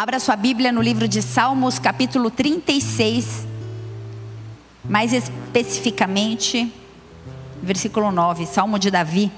[0.00, 3.46] Abra sua Bíblia no livro de Salmos, capítulo 36,
[4.82, 6.72] mais especificamente,
[7.62, 9.30] versículo 9, Salmo de Davi.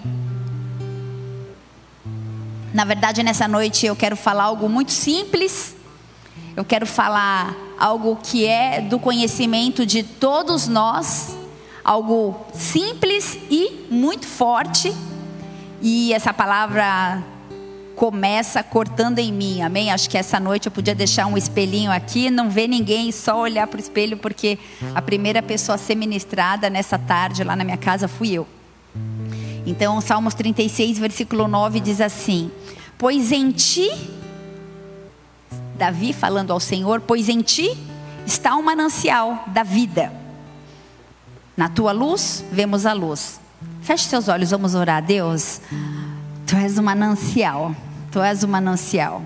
[2.72, 5.75] Na verdade, nessa noite eu quero falar algo muito simples.
[6.56, 11.37] Eu quero falar algo que é do conhecimento de todos nós,
[11.83, 14.94] algo simples e muito forte.
[15.81, 17.20] E essa palavra
[17.95, 19.91] começa cortando em mim, amém?
[19.91, 23.66] Acho que essa noite eu podia deixar um espelhinho aqui, não ver ninguém, só olhar
[23.66, 24.59] para o espelho, porque
[24.95, 28.47] a primeira pessoa a ser ministrada nessa tarde lá na minha casa fui eu.
[29.66, 32.50] Então, Salmos 36, versículo 9 diz assim:
[32.98, 33.91] Pois em ti,
[35.77, 37.77] Davi falando ao Senhor, pois em ti
[38.27, 40.12] está um manancial da vida.
[41.56, 43.41] Na tua luz, vemos a luz.
[43.83, 45.61] Feche seus olhos, vamos orar a Deus.
[46.52, 47.74] Tu és um manancial,
[48.11, 49.23] tu és um manancial.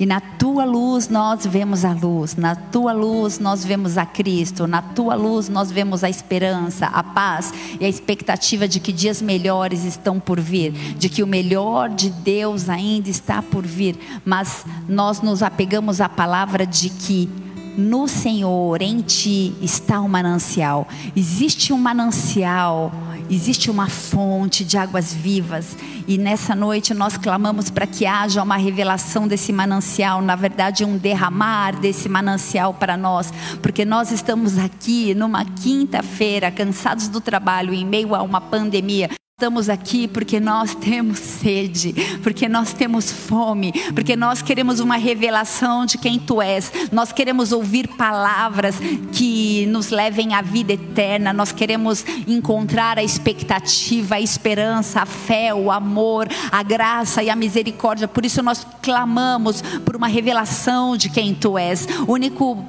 [0.00, 4.66] E na tua luz nós vemos a luz, na tua luz nós vemos a Cristo,
[4.66, 9.20] na tua luz nós vemos a esperança, a paz e a expectativa de que dias
[9.20, 13.98] melhores estão por vir, de que o melhor de Deus ainda está por vir.
[14.24, 17.28] Mas nós nos apegamos à palavra de que
[17.76, 20.88] no Senhor, em ti, está um manancial.
[21.14, 22.90] Existe um manancial,
[23.30, 25.76] existe uma fonte de águas vivas.
[26.06, 30.96] E nessa noite nós clamamos para que haja uma revelação desse manancial, na verdade, um
[30.96, 37.86] derramar desse manancial para nós, porque nós estamos aqui numa quinta-feira, cansados do trabalho, em
[37.86, 39.10] meio a uma pandemia.
[39.36, 45.84] Estamos aqui porque nós temos sede, porque nós temos fome, porque nós queremos uma revelação
[45.84, 46.72] de quem tu és.
[46.92, 48.76] Nós queremos ouvir palavras
[49.12, 51.32] que nos levem à vida eterna.
[51.32, 57.34] Nós queremos encontrar a expectativa, a esperança, a fé, o amor, a graça e a
[57.34, 58.06] misericórdia.
[58.06, 61.88] Por isso nós clamamos por uma revelação de quem tu és.
[62.06, 62.64] O único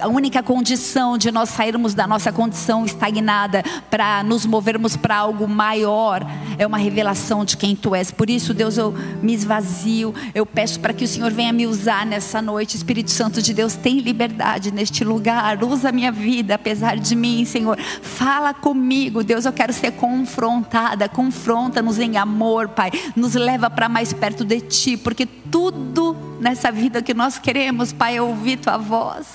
[0.00, 5.46] a única condição de nós sairmos da nossa condição estagnada para nos movermos para algo
[5.46, 6.26] maior
[6.58, 8.10] é uma revelação de quem tu és.
[8.10, 8.92] Por isso, Deus, eu
[9.22, 10.12] me esvazio.
[10.34, 12.76] Eu peço para que o Senhor venha me usar nessa noite.
[12.76, 15.62] Espírito Santo de Deus, tem liberdade neste lugar.
[15.62, 17.78] Usa a minha vida, apesar de mim, Senhor.
[17.78, 19.44] Fala comigo, Deus.
[19.44, 21.08] Eu quero ser confrontada.
[21.08, 22.90] Confronta-nos em amor, Pai.
[23.14, 28.16] Nos leva para mais perto de Ti, porque tudo nessa vida que nós queremos, Pai,
[28.16, 29.26] é ouvir Tua voz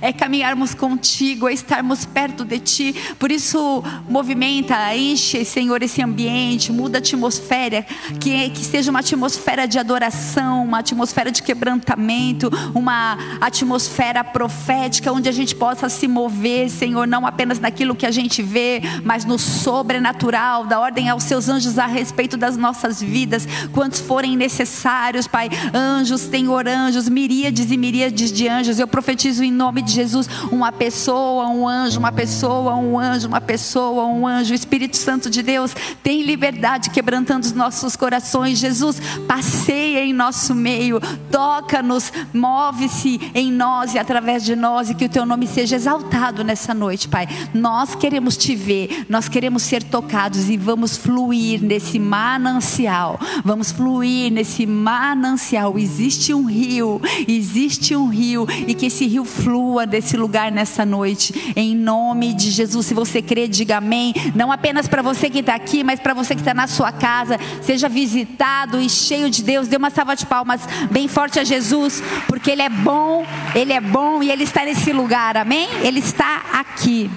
[0.00, 2.94] é caminharmos contigo, é estarmos perto de ti.
[3.18, 7.84] Por isso, movimenta, enche, Senhor, esse ambiente, muda a atmosfera,
[8.20, 15.28] que, que seja uma atmosfera de adoração, uma atmosfera de quebrantamento, uma atmosfera profética, onde
[15.28, 19.38] a gente possa se mover, Senhor, não apenas naquilo que a gente vê, mas no
[19.38, 25.48] sobrenatural, da ordem aos seus anjos a respeito das nossas vidas, quantos forem necessários, Pai.
[25.74, 30.72] Anjos, Senhor, anjos, miríades e miríades de anjos, eu profetizo em nome de Jesus, uma
[30.72, 34.52] pessoa, um anjo, uma pessoa, um anjo, uma pessoa, um anjo.
[34.52, 38.58] O Espírito Santo de Deus tem liberdade quebrantando os nossos corações.
[38.58, 41.00] Jesus, passeia em nosso meio,
[41.30, 46.44] toca-nos, move-se em nós e através de nós e que o teu nome seja exaltado
[46.44, 47.28] nessa noite, Pai.
[47.54, 53.18] Nós queremos te ver, nós queremos ser tocados e vamos fluir nesse manancial.
[53.44, 55.78] Vamos fluir nesse manancial.
[55.78, 61.52] Existe um rio, existe um rio e que esse rio flua desse lugar nessa noite,
[61.56, 62.86] em nome de Jesus.
[62.86, 64.12] Se você crê, diga amém.
[64.34, 67.38] Não apenas para você que está aqui, mas para você que está na sua casa.
[67.62, 69.68] Seja visitado e cheio de Deus.
[69.68, 70.60] Dê uma salva de palmas
[70.90, 73.24] bem forte a Jesus, porque Ele é bom,
[73.54, 75.68] Ele é bom e Ele está nesse lugar, amém?
[75.82, 77.10] Ele está aqui.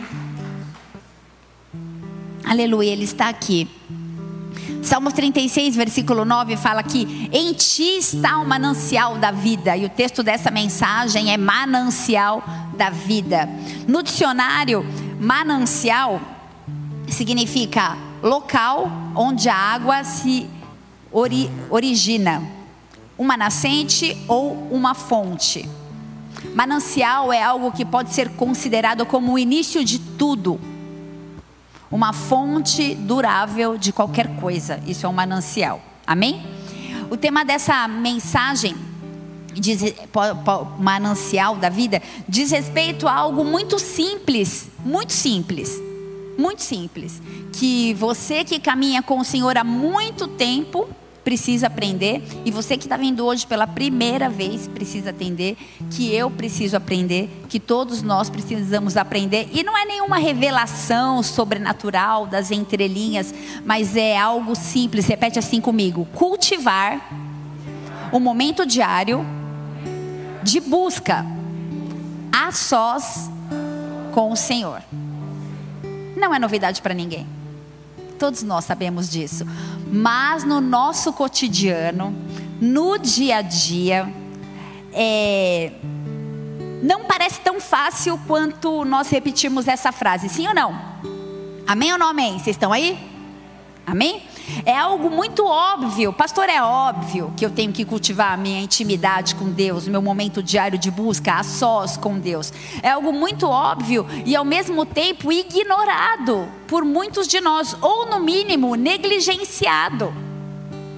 [2.45, 3.67] Aleluia, Ele está aqui.
[4.81, 9.75] Salmos 36, versículo 9 fala que em ti está o manancial da vida.
[9.75, 12.43] E o texto dessa mensagem é manancial
[12.75, 13.49] da vida.
[13.87, 14.85] No dicionário,
[15.19, 16.21] manancial
[17.07, 20.47] significa local onde a água se
[21.11, 22.43] ori origina,
[23.17, 25.67] uma nascente ou uma fonte.
[26.53, 30.59] Manancial é algo que pode ser considerado como o início de tudo
[31.91, 34.79] uma fonte durável de qualquer coisa.
[34.85, 35.81] Isso é um manancial.
[36.05, 36.45] Amém?
[37.09, 38.75] O tema dessa mensagem,
[39.53, 39.81] diz,
[40.79, 45.79] manancial da vida, diz respeito a algo muito simples, muito simples,
[46.37, 47.21] muito simples,
[47.53, 50.89] que você que caminha com o Senhor há muito tempo
[51.25, 55.57] precisa aprender, e você que está vindo hoje pela primeira vez precisa entender
[55.89, 62.27] que eu preciso aprender, que todos nós precisamos aprender, e não é nenhuma revelação sobrenatural
[62.27, 63.33] das entrelinhas,
[63.65, 67.09] mas é algo simples, repete assim comigo: cultivar
[68.11, 69.25] o momento diário
[70.43, 71.25] de busca
[72.31, 73.31] a sós
[74.13, 74.83] com o Senhor.
[76.15, 77.34] Não é novidade para ninguém.
[78.17, 79.45] Todos nós sabemos disso.
[79.91, 82.15] Mas no nosso cotidiano,
[82.59, 84.11] no dia a dia,
[84.93, 85.71] é,
[86.81, 90.79] não parece tão fácil quanto nós repetimos essa frase, sim ou não?
[91.67, 92.33] Amém ou não amém?
[92.33, 92.97] Vocês estão aí?
[93.85, 94.23] Amém?
[94.65, 99.35] É algo muito óbvio, pastor, é óbvio que eu tenho que cultivar a minha intimidade
[99.35, 102.53] com Deus, meu momento diário de busca, a sós com Deus.
[102.81, 108.19] É algo muito óbvio e ao mesmo tempo ignorado por muitos de nós, ou no
[108.19, 110.13] mínimo negligenciado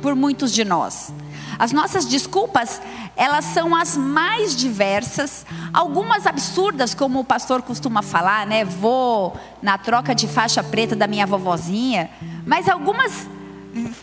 [0.01, 1.13] por muitos de nós.
[1.59, 2.79] As nossas desculpas,
[3.15, 8.63] elas são as mais diversas, algumas absurdas, como o pastor costuma falar, né?
[8.63, 12.11] Vou na troca de faixa preta da minha vovozinha,
[12.45, 13.27] mas algumas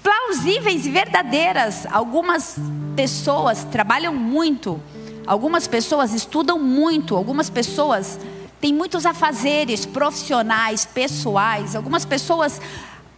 [0.03, 1.87] plausíveis e verdadeiras.
[1.91, 2.57] Algumas
[2.95, 4.81] pessoas trabalham muito,
[5.27, 8.19] algumas pessoas estudam muito, algumas pessoas
[8.61, 12.61] têm muitos afazeres profissionais, pessoais, algumas pessoas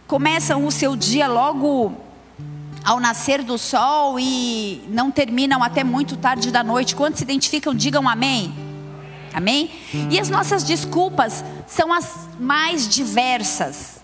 [0.05, 1.93] começam o seu dia logo
[2.83, 6.95] ao nascer do sol e não terminam até muito tarde da noite.
[6.95, 8.53] Quantos se identificam, digam amém.
[9.33, 9.69] Amém?
[10.09, 13.96] E as nossas desculpas são as mais diversas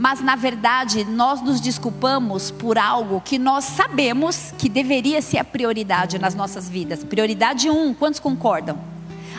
[0.00, 5.44] mas na verdade nós nos desculpamos por algo que nós sabemos que deveria ser a
[5.44, 7.04] prioridade nas nossas vidas.
[7.04, 8.78] Prioridade um, quantos concordam?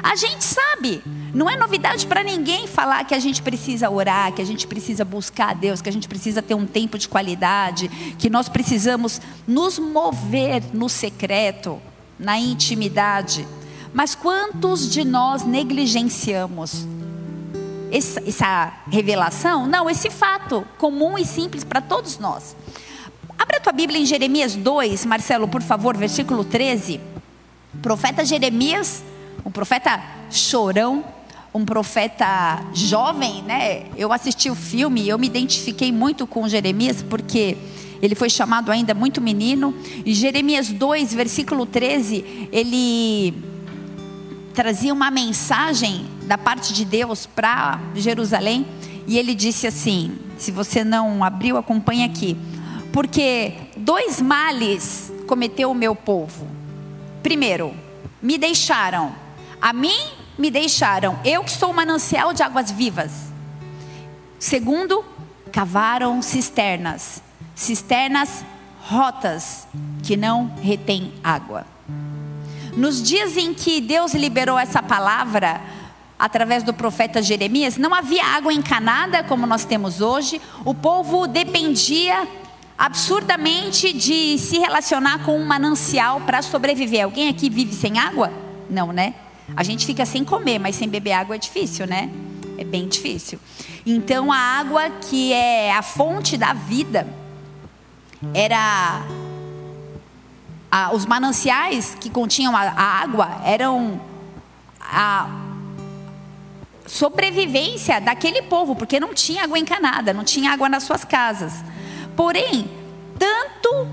[0.04, 1.02] A gente sabe,
[1.34, 5.04] não é novidade para ninguém falar que a gente precisa orar, que a gente precisa
[5.04, 7.88] buscar a Deus, que a gente precisa ter um tempo de qualidade,
[8.20, 11.82] que nós precisamos nos mover no secreto,
[12.20, 13.48] na intimidade.
[13.92, 16.86] Mas quantos de nós negligenciamos
[17.92, 19.68] essa, essa revelação?
[19.68, 22.56] Não, esse fato comum e simples para todos nós.
[23.38, 27.00] Abra a tua Bíblia em Jeremias 2, Marcelo, por favor, versículo 13.
[27.74, 29.04] O profeta Jeremias,
[29.46, 31.04] um profeta chorão,
[31.54, 33.88] um profeta jovem, né?
[33.98, 37.58] Eu assisti o filme eu me identifiquei muito com Jeremias porque
[38.02, 39.76] ele foi chamado ainda muito menino.
[40.06, 43.34] E Jeremias 2, versículo 13, ele
[44.54, 48.66] trazia uma mensagem da parte de Deus para Jerusalém.
[49.06, 52.38] E ele disse assim: se você não abriu, acompanhe aqui.
[52.94, 56.48] Porque dois males cometeu o meu povo.
[57.22, 57.74] Primeiro,
[58.22, 59.14] me deixaram.
[59.62, 60.00] A mim
[60.38, 61.20] me deixaram.
[61.26, 63.12] Eu que sou manancial de águas vivas.
[64.40, 65.04] Segundo,
[65.52, 67.22] cavaram cisternas.
[67.54, 68.46] Cisternas
[68.84, 69.68] rotas
[70.02, 71.66] que não retêm água.
[72.78, 75.60] Nos dias em que Deus liberou essa palavra,
[76.22, 82.28] através do profeta Jeremias, não havia água encanada como nós temos hoje, o povo dependia
[82.78, 87.04] absurdamente de se relacionar com um manancial para sobreviver.
[87.04, 88.32] Alguém aqui vive sem água?
[88.70, 89.16] Não, né?
[89.56, 92.12] A gente fica sem comer, mas sem beber água é difícil, né?
[92.56, 93.40] É bem difícil.
[93.84, 97.08] Então a água que é a fonte da vida
[98.32, 99.02] era
[100.94, 104.00] os mananciais que continham a, a água eram
[104.80, 105.50] a
[106.92, 111.64] sobrevivência daquele povo, porque não tinha água encanada, não tinha água nas suas casas.
[112.18, 112.70] Porém,
[113.18, 113.88] tanto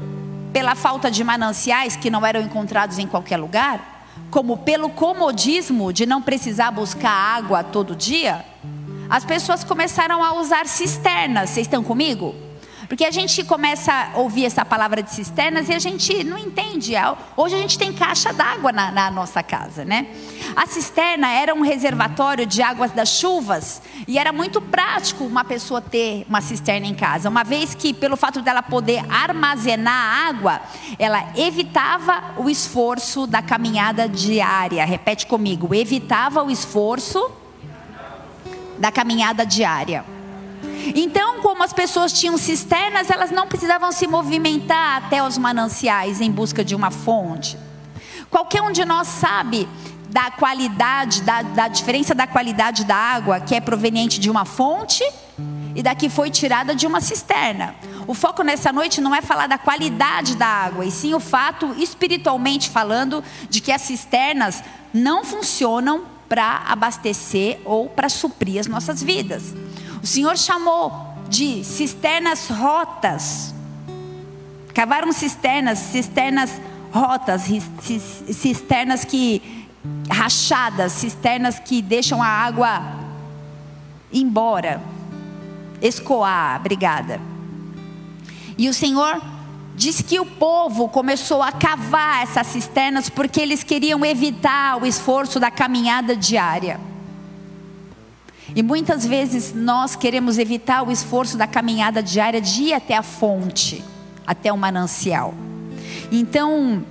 [0.52, 6.06] pela falta de mananciais que não eram encontrados em qualquer lugar, como pelo comodismo de
[6.06, 8.44] não precisar buscar água todo dia,
[9.08, 11.50] as pessoas começaram a usar cisternas.
[11.50, 12.34] Vocês estão comigo?
[12.88, 16.94] Porque a gente começa a ouvir essa palavra de cisternas e a gente não entende.
[17.36, 20.06] Hoje a gente tem caixa d'água na, na, nossa casa, né?
[20.56, 25.82] A cisterna era um reservatório de águas das chuvas e era muito prático uma pessoa
[25.82, 30.62] ter uma cisterna em casa, uma vez que, pelo fato dela poder armazenar água,
[30.98, 34.82] ela evitava o esforço da caminhada diária.
[34.86, 37.30] Repete comigo: evitava o esforço
[38.78, 40.17] da caminhada diária.
[40.94, 46.30] Então, como as pessoas tinham cisternas, elas não precisavam se movimentar até os mananciais em
[46.30, 47.58] busca de uma fonte.
[48.30, 49.68] Qualquer um de nós sabe
[50.10, 55.04] da qualidade, da, da diferença da qualidade da água que é proveniente de uma fonte
[55.74, 57.74] e da que foi tirada de uma cisterna.
[58.06, 61.74] O foco nessa noite não é falar da qualidade da água, e sim o fato,
[61.78, 69.02] espiritualmente falando, de que as cisternas não funcionam para abastecer ou para suprir as nossas
[69.02, 69.54] vidas.
[70.08, 70.90] O Senhor chamou
[71.28, 73.54] de cisternas rotas.
[74.72, 76.50] Cavaram cisternas, cisternas
[76.90, 77.42] rotas,
[78.32, 79.68] cisternas que
[80.10, 82.80] rachadas, cisternas que deixam a água
[84.10, 84.80] embora,
[85.82, 87.20] escoar, obrigada.
[88.56, 89.20] E o Senhor
[89.76, 95.38] Diz que o povo começou a cavar essas cisternas porque eles queriam evitar o esforço
[95.38, 96.87] da caminhada diária.
[98.58, 103.04] E muitas vezes nós queremos evitar o esforço da caminhada diária de ir até a
[103.04, 103.84] fonte,
[104.26, 105.32] até o manancial.
[106.10, 106.82] Então,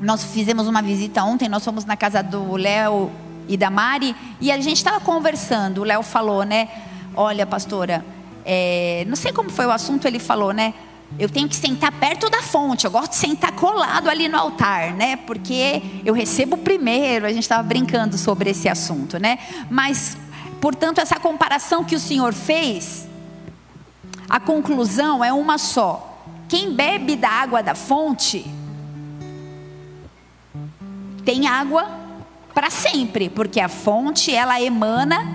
[0.00, 3.12] nós fizemos uma visita ontem, nós fomos na casa do Léo
[3.46, 5.82] e da Mari, e a gente estava conversando.
[5.82, 6.68] O Léo falou, né?
[7.14, 8.04] Olha, pastora,
[8.44, 10.74] é, não sei como foi o assunto, ele falou, né?
[11.16, 12.86] Eu tenho que sentar perto da fonte.
[12.86, 15.14] Eu gosto de sentar colado ali no altar, né?
[15.14, 17.24] Porque eu recebo primeiro.
[17.24, 19.38] A gente estava brincando sobre esse assunto, né?
[19.70, 20.16] Mas,
[20.60, 23.08] portanto, essa comparação que o Senhor fez,
[24.28, 26.22] a conclusão é uma só.
[26.48, 28.44] Quem bebe da água da fonte
[31.24, 31.86] tem água
[32.54, 35.26] para sempre, porque a fonte ela emana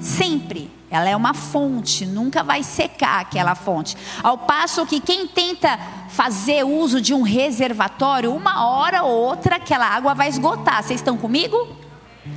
[0.00, 0.70] sempre.
[0.90, 3.96] Ela é uma fonte, nunca vai secar aquela fonte.
[4.22, 5.78] Ao passo que quem tenta
[6.10, 10.82] fazer uso de um reservatório, uma hora ou outra aquela água vai esgotar.
[10.82, 11.66] Vocês estão comigo?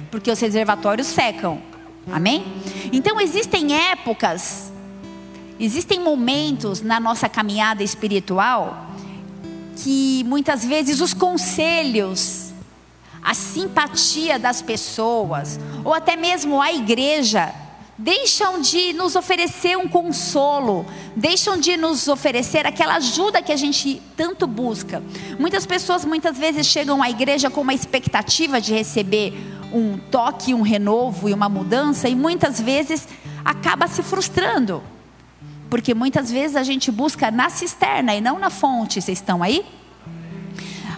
[0.10, 1.60] Porque os reservatórios secam.
[2.12, 2.46] Amém?
[2.92, 4.72] Então existem épocas,
[5.60, 8.86] existem momentos na nossa caminhada espiritual
[9.78, 12.54] que muitas vezes os conselhos,
[13.22, 17.54] a simpatia das pessoas, ou até mesmo a igreja,
[17.98, 20.86] deixam de nos oferecer um consolo,
[21.16, 25.02] deixam de nos oferecer aquela ajuda que a gente tanto busca.
[25.40, 29.34] Muitas pessoas muitas vezes chegam à igreja com uma expectativa de receber
[29.76, 33.08] um toque, um renovo e uma mudança e muitas vezes
[33.44, 34.82] acaba se frustrando.
[35.70, 39.02] Porque muitas vezes a gente busca na cisterna e não na fonte.
[39.02, 39.66] Vocês estão aí?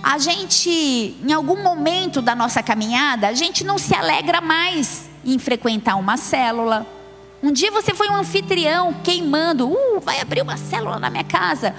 [0.04, 5.40] A gente, em algum momento da nossa caminhada, a gente não se alegra mais em
[5.40, 6.86] frequentar uma célula.
[7.42, 11.74] Um dia você foi um anfitrião queimando, uh, vai abrir uma célula na minha casa.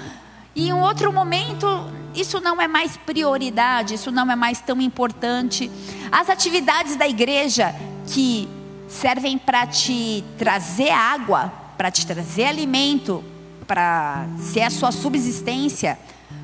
[0.54, 1.66] E em outro momento,
[2.14, 5.70] isso não é mais prioridade, isso não é mais tão importante.
[6.10, 7.74] As atividades da igreja
[8.06, 8.48] que
[8.88, 13.22] servem para te trazer água, para te trazer alimento,
[13.66, 15.98] para ser a sua subsistência,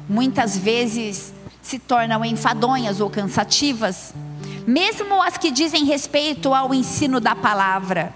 [0.08, 1.32] muitas vezes
[1.62, 4.12] se tornam enfadonhas ou cansativas
[4.66, 8.12] mesmo as que dizem respeito ao ensino da palavra.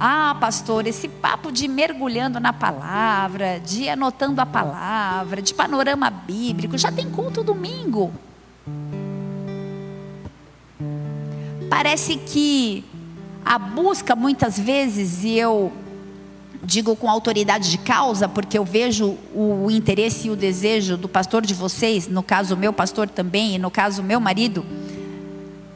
[0.00, 6.78] Ah, pastor, esse papo de mergulhando na palavra, de anotando a palavra, de panorama bíblico,
[6.78, 8.12] já tem culto domingo.
[11.68, 12.84] Parece que
[13.44, 15.72] a busca muitas vezes, e eu
[16.62, 21.44] digo com autoridade de causa, porque eu vejo o interesse e o desejo do pastor
[21.44, 24.64] de vocês, no caso meu pastor também, e no caso meu marido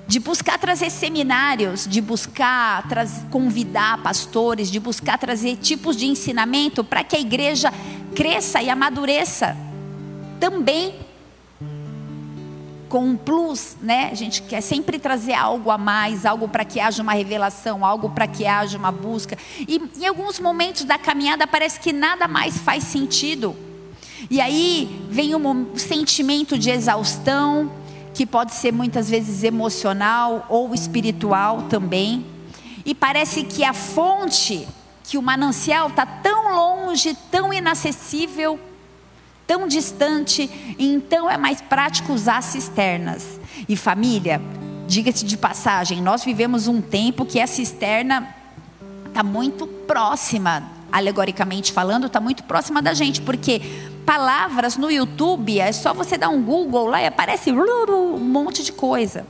[0.07, 2.85] de buscar trazer seminários, de buscar
[3.31, 7.73] convidar pastores, de buscar trazer tipos de ensinamento para que a igreja
[8.15, 9.57] cresça e amadureça
[10.39, 10.95] também
[12.93, 14.11] com um plus, né?
[14.13, 18.11] A gente quer sempre trazer algo a mais, algo para que haja uma revelação, algo
[18.11, 19.39] para que haja uma busca.
[19.67, 23.57] E em alguns momentos da caminhada parece que nada mais faz sentido.
[24.31, 27.73] E aí vem um sentimento de exaustão,
[28.15, 32.27] que pode ser muitas vezes emocional ou espiritual também.
[32.85, 34.67] E parece que a fonte,
[35.05, 38.59] que o manancial está tão longe, tão inacessível,
[39.47, 43.41] tão distante, então é mais prático usar cisternas.
[43.69, 44.41] E família,
[44.87, 48.35] diga-se de passagem, nós vivemos um tempo que a cisterna
[49.07, 53.61] está muito próxima, alegoricamente falando, está muito próxima da gente, porque
[54.05, 58.73] palavras no YouTube, é só você dar um Google lá e aparece um monte de
[58.73, 59.27] coisa.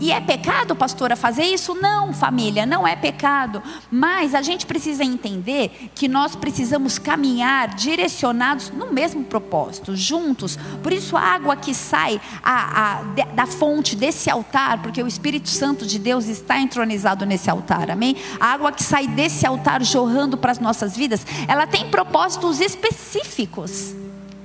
[0.00, 1.74] E é pecado, pastora, fazer isso?
[1.74, 3.62] Não, família, não é pecado.
[3.90, 10.56] Mas a gente precisa entender que nós precisamos caminhar direcionados no mesmo propósito, juntos.
[10.82, 13.02] Por isso, a água que sai a, a,
[13.34, 18.16] da fonte desse altar, porque o Espírito Santo de Deus está entronizado nesse altar, amém?
[18.38, 23.94] A água que sai desse altar jorrando para as nossas vidas, ela tem propósitos específicos.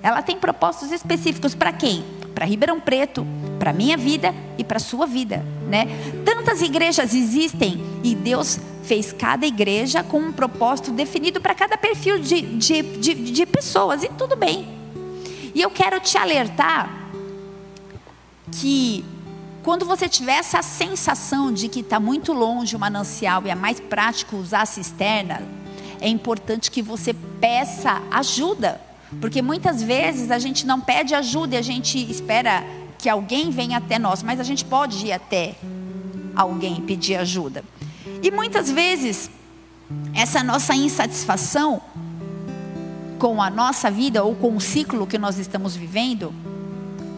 [0.04, 2.04] Ela tem propósitos específicos para quem?
[2.36, 3.26] Para Ribeirão Preto,
[3.58, 5.88] para minha vida e para sua vida, né?
[6.26, 12.20] Tantas igrejas existem e Deus fez cada igreja com um propósito definido para cada perfil
[12.20, 14.68] de, de, de, de pessoas e tudo bem.
[15.56, 16.90] E eu quero te alertar
[18.52, 19.06] que
[19.64, 23.80] quando você tiver essa sensação de que está muito longe o manancial e é mais
[23.80, 25.42] prático usar a cisterna,
[26.02, 28.82] é importante que você peça ajuda
[29.20, 32.64] porque muitas vezes a gente não pede ajuda e a gente espera
[32.98, 35.56] que alguém venha até nós, mas a gente pode ir até
[36.36, 37.64] alguém pedir ajuda.
[38.22, 39.30] E muitas vezes
[40.14, 41.82] essa nossa insatisfação
[43.20, 46.34] com a nossa vida ou com o ciclo que nós estamos vivendo,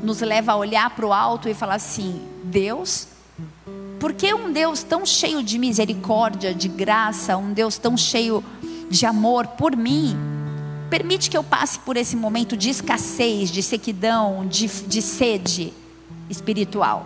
[0.03, 3.07] nos leva a olhar para o alto e falar assim: Deus,
[3.99, 8.43] por que um Deus tão cheio de misericórdia, de graça, um Deus tão cheio
[8.87, 10.15] de amor por mim,
[10.97, 15.73] permite que eu passe por esse momento de escassez, de sequidão, de, de sede
[16.29, 17.05] espiritual?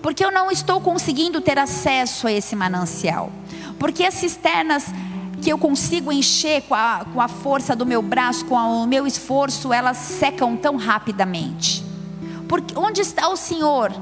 [0.00, 3.30] Porque eu não estou conseguindo ter acesso a esse manancial.
[3.78, 4.86] Porque as cisternas
[5.42, 9.06] que eu consigo encher com a, com a força do meu braço, com o meu
[9.06, 11.84] esforço, elas secam tão rapidamente.
[12.48, 13.92] Porque onde está o Senhor,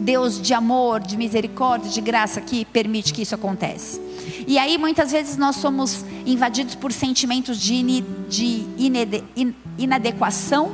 [0.00, 4.00] Deus de amor, de misericórdia, de graça, que permite que isso aconteça?
[4.46, 10.72] E aí muitas vezes nós somos invadidos por sentimentos de, in, de inede, in, inadequação,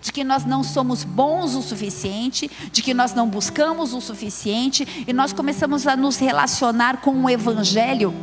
[0.00, 5.04] de que nós não somos bons o suficiente, de que nós não buscamos o suficiente,
[5.06, 8.14] e nós começamos a nos relacionar com o Evangelho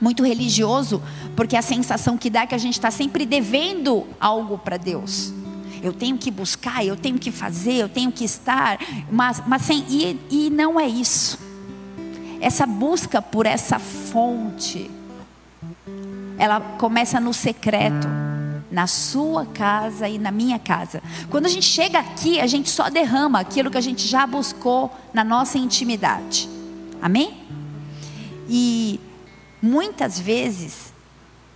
[0.00, 1.02] muito religioso,
[1.36, 5.32] porque a sensação que dá é que a gente está sempre devendo algo para Deus.
[5.84, 8.78] Eu tenho que buscar, eu tenho que fazer, eu tenho que estar,
[9.10, 11.38] mas, mas sem, e, e não é isso.
[12.40, 14.90] Essa busca por essa fonte,
[16.38, 18.08] ela começa no secreto,
[18.70, 21.02] na sua casa e na minha casa.
[21.30, 24.90] Quando a gente chega aqui, a gente só derrama aquilo que a gente já buscou
[25.12, 26.48] na nossa intimidade.
[27.00, 27.44] Amém?
[28.48, 28.98] E
[29.64, 30.92] Muitas vezes,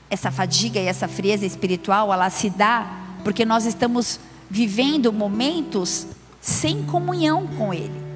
[0.08, 2.90] essa fadiga e essa frieza espiritual, ela se dá
[3.24, 4.18] porque nós estamos
[4.50, 6.06] vivendo momentos
[6.40, 8.08] sem comunhão com Ele.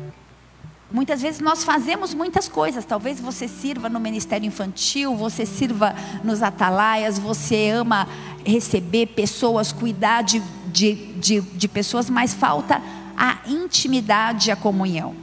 [0.90, 2.85] Muitas vezes nós fazemos muitas coisas.
[2.85, 8.06] Talvez você sirva no ministério infantil, você sirva nos atalaias, você ama
[8.44, 12.82] receber pessoas, cuidar de, de, de, de pessoas, mas falta
[13.16, 15.14] a intimidade, a comunhão.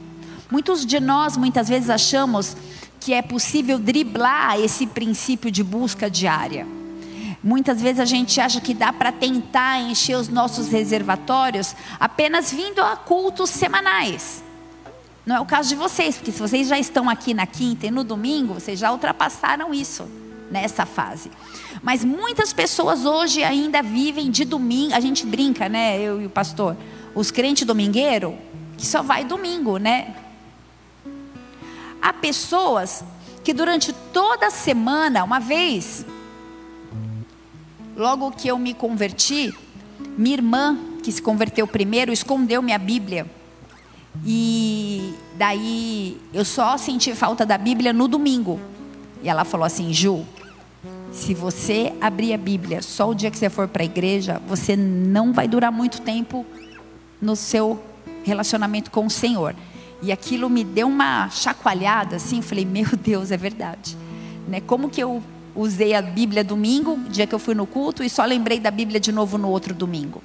[0.50, 2.56] Muitos de nós, muitas vezes, achamos
[2.98, 6.66] que é possível driblar esse princípio de busca diária.
[7.42, 12.80] Muitas vezes a gente acha que dá para tentar encher os nossos reservatórios apenas vindo
[12.82, 14.42] a cultos semanais.
[15.24, 17.90] Não é o caso de vocês, porque se vocês já estão aqui na quinta e
[17.90, 20.06] no domingo, vocês já ultrapassaram isso
[20.50, 21.30] nessa fase.
[21.82, 26.30] Mas muitas pessoas hoje ainda vivem de domingo, a gente brinca, né, eu e o
[26.30, 26.76] pastor,
[27.14, 28.36] os crentes domingueiro,
[28.76, 30.14] que só vai domingo, né?
[32.02, 33.04] Há pessoas
[33.44, 36.04] que durante toda a semana, uma vez,
[38.00, 39.54] logo que eu me converti,
[40.16, 43.26] minha irmã, que se converteu primeiro, escondeu minha Bíblia.
[44.24, 48.58] E daí eu só senti falta da Bíblia no domingo.
[49.22, 50.24] E ela falou assim: Ju,
[51.12, 54.74] se você abrir a Bíblia só o dia que você for para a igreja, você
[54.74, 56.46] não vai durar muito tempo
[57.20, 57.78] no seu
[58.24, 59.54] relacionamento com o Senhor.
[60.02, 63.94] E aquilo me deu uma chacoalhada assim, falei, meu Deus, é verdade.
[64.48, 64.62] Né?
[64.62, 65.22] Como que eu
[65.54, 69.00] usei a Bíblia domingo, dia que eu fui no culto, e só lembrei da Bíblia
[69.00, 70.22] de novo no outro domingo.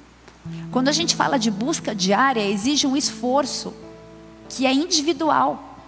[0.70, 3.74] Quando a gente fala de busca diária, exige um esforço
[4.48, 5.78] que é individual,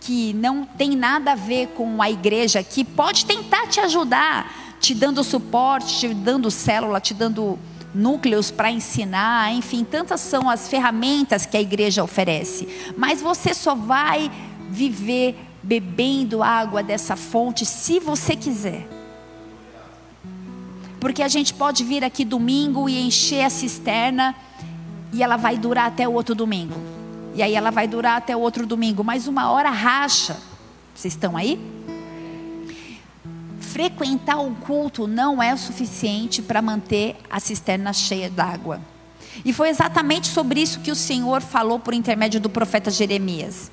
[0.00, 4.94] que não tem nada a ver com a igreja, que pode tentar te ajudar, te
[4.94, 7.58] dando suporte, te dando célula, te dando
[7.94, 12.68] núcleos para ensinar, enfim, tantas são as ferramentas que a igreja oferece.
[12.96, 14.30] Mas você só vai
[14.70, 18.86] viver bebendo água dessa fonte se você quiser.
[20.98, 24.34] Porque a gente pode vir aqui domingo e encher a cisterna
[25.12, 26.76] e ela vai durar até o outro domingo.
[27.34, 30.36] E aí ela vai durar até o outro domingo, mas uma hora racha.
[30.94, 31.58] Vocês estão aí?
[33.70, 38.80] frequentar o culto não é o suficiente para manter a cisterna cheia d'água.
[39.44, 43.70] E foi exatamente sobre isso que o Senhor falou por intermédio do profeta Jeremias.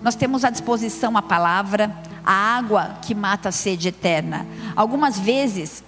[0.00, 4.46] Nós temos à disposição a palavra, a água que mata a sede eterna.
[4.74, 5.84] Algumas vezes,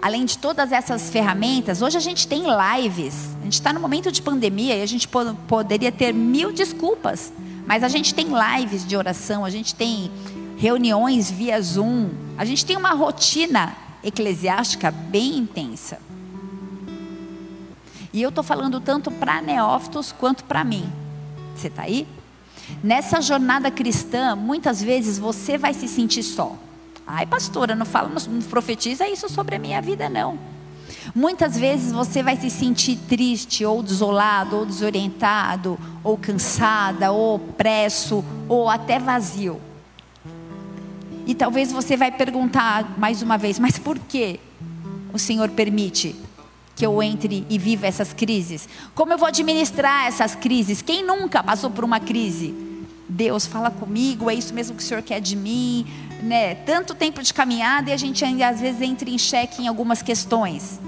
[0.00, 3.34] além de todas essas ferramentas, hoje a gente tem lives.
[3.40, 7.32] A gente está no momento de pandemia e a gente poderia ter mil desculpas.
[7.66, 10.10] Mas a gente tem lives de oração, a gente tem
[10.58, 12.10] reuniões via Zoom.
[12.36, 15.98] A gente tem uma rotina eclesiástica bem intensa.
[18.12, 20.90] E eu estou falando tanto para neófitos quanto para mim.
[21.54, 22.06] Você está aí?
[22.82, 26.56] Nessa jornada cristã, muitas vezes você vai se sentir só.
[27.06, 30.38] Ai, pastora, não fala, não profetiza isso sobre a minha vida, não.
[31.14, 38.24] Muitas vezes você vai se sentir triste, ou desolado, ou desorientado, ou cansada, ou opresso,
[38.48, 39.60] ou até vazio.
[41.26, 44.40] E talvez você vai perguntar mais uma vez, mas por que
[45.12, 46.14] o Senhor permite
[46.80, 48.68] que eu entre e viva essas crises?
[48.94, 50.82] Como eu vou administrar essas crises?
[50.82, 52.54] Quem nunca passou por uma crise?
[53.08, 55.86] Deus fala comigo, é isso mesmo que o Senhor quer de mim?
[56.22, 59.68] né, tanto tempo de caminhada e a gente ainda às vezes entra em xeque em
[59.68, 60.80] algumas questões.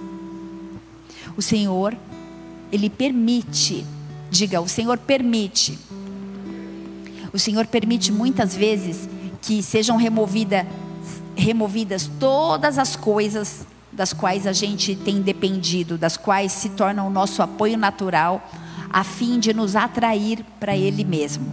[1.36, 1.96] O Senhor,
[2.70, 3.86] Ele permite,
[4.30, 5.78] diga, o Senhor permite.
[7.32, 9.08] O Senhor permite muitas vezes
[9.40, 10.66] que sejam removida,
[11.34, 17.10] removidas todas as coisas das quais a gente tem dependido, das quais se tornam o
[17.10, 18.48] nosso apoio natural,
[18.90, 21.52] a fim de nos atrair para Ele mesmo.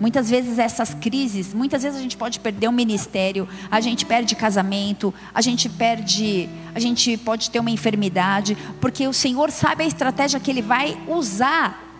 [0.00, 4.34] Muitas vezes essas crises, muitas vezes a gente pode perder um ministério, a gente perde
[4.34, 9.86] casamento, a gente perde, a gente pode ter uma enfermidade, porque o Senhor sabe a
[9.86, 11.98] estratégia que Ele vai usar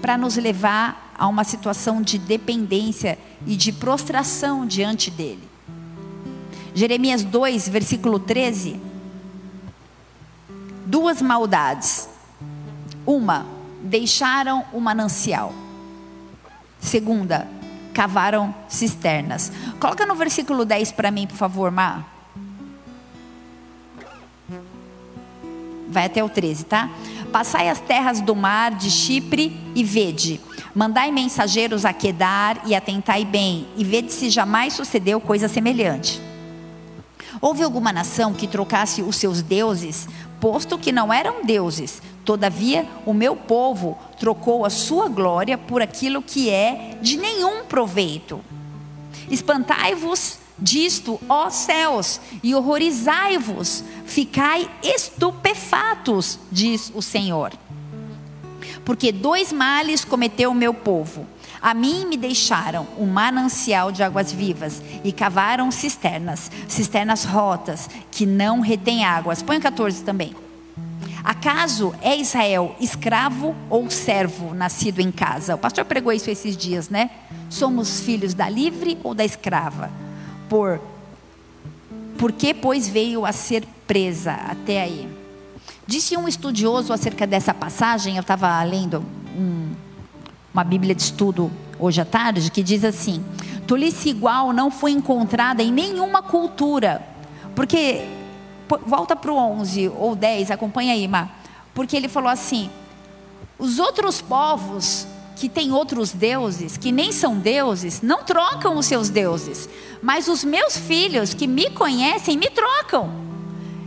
[0.00, 5.53] para nos levar a uma situação de dependência e de prostração diante dEle.
[6.74, 8.80] Jeremias 2, versículo 13.
[10.84, 12.08] Duas maldades.
[13.06, 13.46] Uma,
[13.80, 15.54] deixaram o manancial.
[16.80, 17.46] Segunda,
[17.94, 19.52] cavaram cisternas.
[19.78, 22.12] Coloca no versículo 10 para mim, por favor, Mar.
[25.88, 26.90] Vai até o 13, tá?
[27.30, 30.40] Passai as terras do mar de Chipre e vede.
[30.74, 36.33] Mandai mensageiros a Quedar e atentai bem, e vede se jamais sucedeu coisa semelhante.
[37.44, 40.08] Houve alguma nação que trocasse os seus deuses,
[40.40, 46.22] posto que não eram deuses, Todavia, o meu povo trocou a sua glória por aquilo
[46.22, 48.40] que é de nenhum proveito.
[49.30, 57.52] Espantai-vos disto, ó céus, e horrorizai-vos, ficai estupefatos, diz o Senhor.
[58.86, 61.26] Porque dois males cometeu o meu povo.
[61.64, 68.26] A mim me deixaram um manancial de águas vivas e cavaram cisternas, cisternas rotas, que
[68.26, 69.42] não retêm águas.
[69.42, 70.36] Põe 14 também.
[71.24, 75.54] Acaso é Israel escravo ou servo nascido em casa?
[75.54, 77.08] O pastor pregou isso esses dias, né?
[77.48, 79.90] Somos filhos da livre ou da escrava?
[80.50, 80.78] Por
[82.18, 85.08] por que pois veio a ser presa até aí?
[85.86, 89.02] Disse um estudioso acerca dessa passagem, eu estava lendo
[90.54, 93.24] uma Bíblia de estudo hoje à tarde, que diz assim:
[93.66, 97.04] tolice igual não foi encontrada em nenhuma cultura,
[97.56, 98.06] porque
[98.86, 101.28] volta para o 11 ou 10, acompanha aí, Má.
[101.74, 102.70] Porque ele falou assim:
[103.58, 109.08] os outros povos que têm outros deuses, que nem são deuses, não trocam os seus
[109.08, 109.68] deuses.
[110.00, 113.10] Mas os meus filhos que me conhecem me trocam.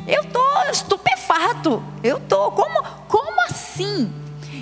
[0.06, 1.82] Eu estou estupefato.
[2.04, 2.52] Eu estou.
[2.52, 4.12] Como, como assim?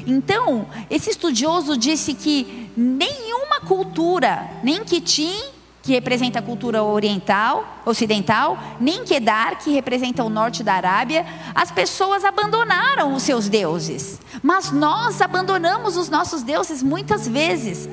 [0.06, 8.58] Então, esse estudioso disse que nenhuma cultura, nem tinha que representa a cultura oriental, ocidental,
[8.80, 14.20] nem Kedar, que representa o norte da Arábia, as pessoas abandonaram os seus deuses.
[14.42, 17.88] Mas nós abandonamos os nossos deuses muitas vezes.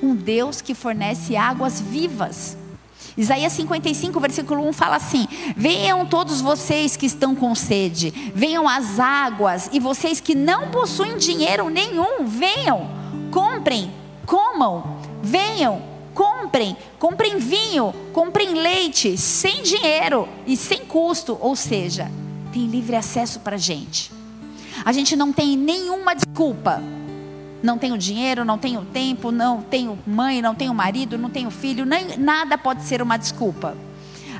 [0.00, 2.56] Um Deus que fornece águas vivas.
[3.16, 8.98] Isaías 55, versículo 1 fala assim: Venham todos vocês que estão com sede, venham as
[8.98, 12.88] águas, e vocês que não possuem dinheiro nenhum, venham,
[13.30, 13.92] comprem,
[14.26, 15.80] comam Venham,
[16.12, 22.10] comprem, comprem vinho, comprem leite, sem dinheiro e sem custo, ou seja,
[22.52, 24.12] tem livre acesso para a gente.
[24.84, 26.82] A gente não tem nenhuma desculpa.
[27.64, 31.86] Não tenho dinheiro, não tenho tempo, não tenho mãe, não tenho marido, não tenho filho,
[31.86, 33.74] nem, nada pode ser uma desculpa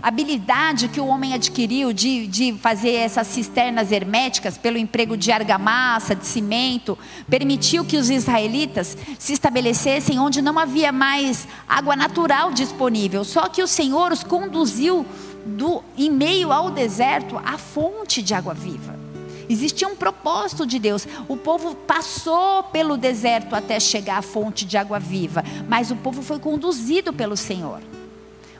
[0.05, 6.15] habilidade que o homem adquiriu de, de fazer essas cisternas herméticas pelo emprego de argamassa,
[6.15, 13.25] de cimento, permitiu que os israelitas se estabelecessem onde não havia mais água natural disponível.
[13.25, 15.07] Só que o Senhor os conduziu
[15.47, 19.04] do, em meio ao deserto à fonte de água viva.
[19.49, 21.07] Existia um propósito de Deus.
[21.29, 26.23] O povo passou pelo deserto até chegar à fonte de água viva, mas o povo
[26.23, 27.81] foi conduzido pelo Senhor.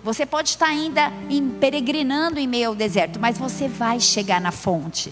[0.03, 4.53] Você pode estar ainda em, peregrinando em meio ao deserto, mas você vai chegar na
[4.53, 5.11] fonte.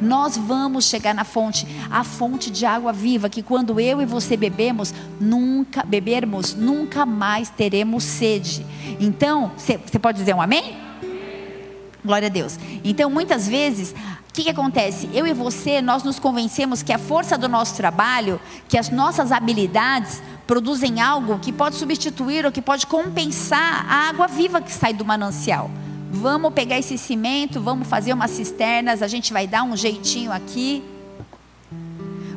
[0.00, 4.36] Nós vamos chegar na fonte, a fonte de água viva, que quando eu e você
[4.36, 8.66] bebemos, nunca bebermos, nunca mais teremos sede.
[9.00, 10.85] Então, você pode dizer um amém?
[12.06, 12.58] Glória a Deus.
[12.84, 15.10] Então, muitas vezes, o que, que acontece?
[15.12, 19.32] Eu e você, nós nos convencemos que a força do nosso trabalho, que as nossas
[19.32, 24.94] habilidades produzem algo que pode substituir ou que pode compensar a água viva que sai
[24.94, 25.70] do manancial.
[26.10, 30.82] Vamos pegar esse cimento, vamos fazer umas cisternas, a gente vai dar um jeitinho aqui.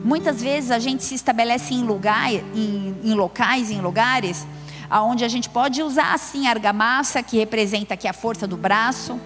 [0.04, 4.48] Muitas vezes a gente se estabelece em, lugar, em, em locais, em lugares,
[4.90, 9.20] onde a gente pode usar assim argamassa, que representa aqui a força do braço.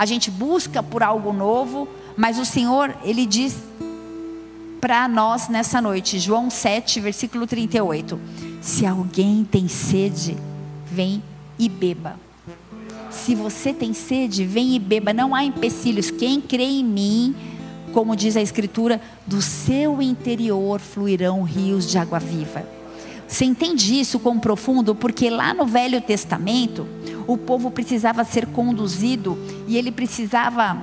[0.00, 1.86] A gente busca por algo novo,
[2.16, 3.54] mas o Senhor, Ele diz
[4.80, 6.18] para nós nessa noite.
[6.18, 8.18] João 7, versículo 38.
[8.62, 10.38] Se alguém tem sede,
[10.86, 11.22] vem
[11.58, 12.18] e beba.
[13.10, 15.12] Se você tem sede, vem e beba.
[15.12, 16.10] Não há empecilhos.
[16.10, 17.36] Quem crê em mim,
[17.92, 22.66] como diz a Escritura, do seu interior fluirão rios de água viva.
[23.28, 24.94] Você entende isso com profundo?
[24.94, 26.86] Porque lá no Velho Testamento,
[27.32, 29.38] o povo precisava ser conduzido
[29.68, 30.76] e ele precisava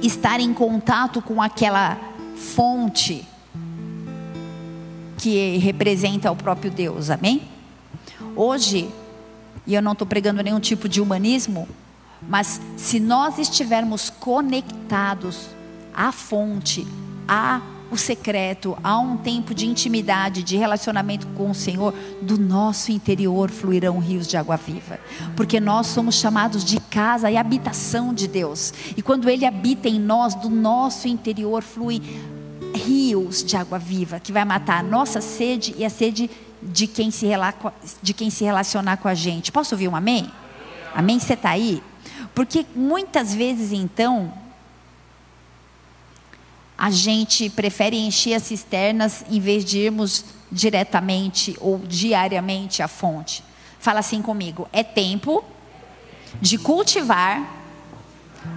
[0.00, 1.98] estar em contato com aquela
[2.36, 3.26] fonte
[5.18, 7.42] que representa o próprio Deus, amém?
[8.36, 8.88] Hoje,
[9.66, 11.68] e eu não estou pregando nenhum tipo de humanismo,
[12.28, 15.48] mas se nós estivermos conectados
[15.92, 16.86] à fonte,
[17.26, 22.90] a o secreto, há um tempo de intimidade, de relacionamento com o Senhor, do nosso
[22.90, 24.98] interior fluirão rios de água viva,
[25.36, 30.00] porque nós somos chamados de casa e habitação de Deus, e quando Ele habita em
[30.00, 32.02] nós, do nosso interior flui
[32.74, 36.28] rios de água viva, que vai matar a nossa sede e a sede
[36.62, 37.28] de quem se,
[38.02, 39.52] de quem se relacionar com a gente.
[39.52, 40.30] Posso ouvir um amém?
[40.94, 41.18] Amém?
[41.18, 41.82] Você está aí?
[42.34, 44.32] Porque muitas vezes então
[46.78, 53.42] a gente prefere encher as cisternas em vez de irmos diretamente ou diariamente à fonte.
[53.78, 55.42] Fala assim comigo: é tempo
[56.40, 57.54] de cultivar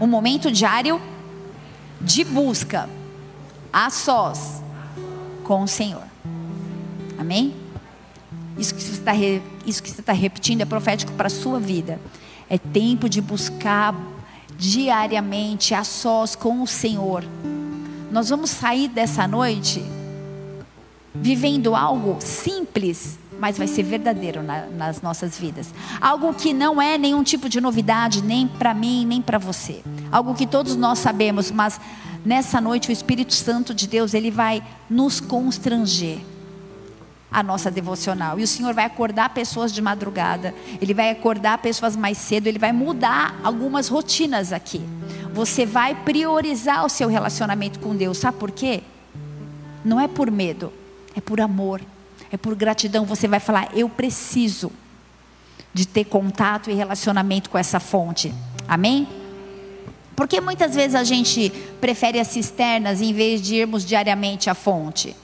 [0.02, 1.02] um momento diário
[2.02, 2.90] de busca
[3.72, 4.62] a sós
[5.44, 6.04] com o Senhor.
[7.18, 7.56] Amém?
[8.58, 9.14] Isso que você está,
[9.66, 12.00] isso que você está repetindo é profético para a sua vida.
[12.50, 13.96] É tempo de buscar
[14.58, 17.24] diariamente a sós com o Senhor
[18.12, 19.84] nós vamos sair dessa noite
[21.14, 25.74] vivendo algo simples, mas vai ser verdadeiro na, nas nossas vidas.
[26.00, 29.82] Algo que não é nenhum tipo de novidade, nem para mim, nem para você.
[30.12, 31.80] Algo que todos nós sabemos, mas
[32.26, 36.20] nessa noite o Espírito Santo de Deus, ele vai nos constranger
[37.32, 38.40] a nossa devocional.
[38.40, 42.60] E o Senhor vai acordar pessoas de madrugada, Ele vai acordar pessoas mais cedo, Ele
[42.60, 44.82] vai mudar algumas rotinas aqui.
[45.40, 48.18] Você vai priorizar o seu relacionamento com Deus.
[48.18, 48.84] Sabe por quê?
[49.86, 50.70] Não é por medo,
[51.16, 51.82] é por amor,
[52.30, 53.06] é por gratidão.
[53.06, 54.70] Você vai falar: Eu preciso
[55.74, 58.34] de ter contato e relacionamento com essa fonte.
[58.68, 59.08] Amém?
[60.14, 61.50] Porque muitas vezes a gente
[61.80, 65.16] prefere as cisternas em vez de irmos diariamente à fonte.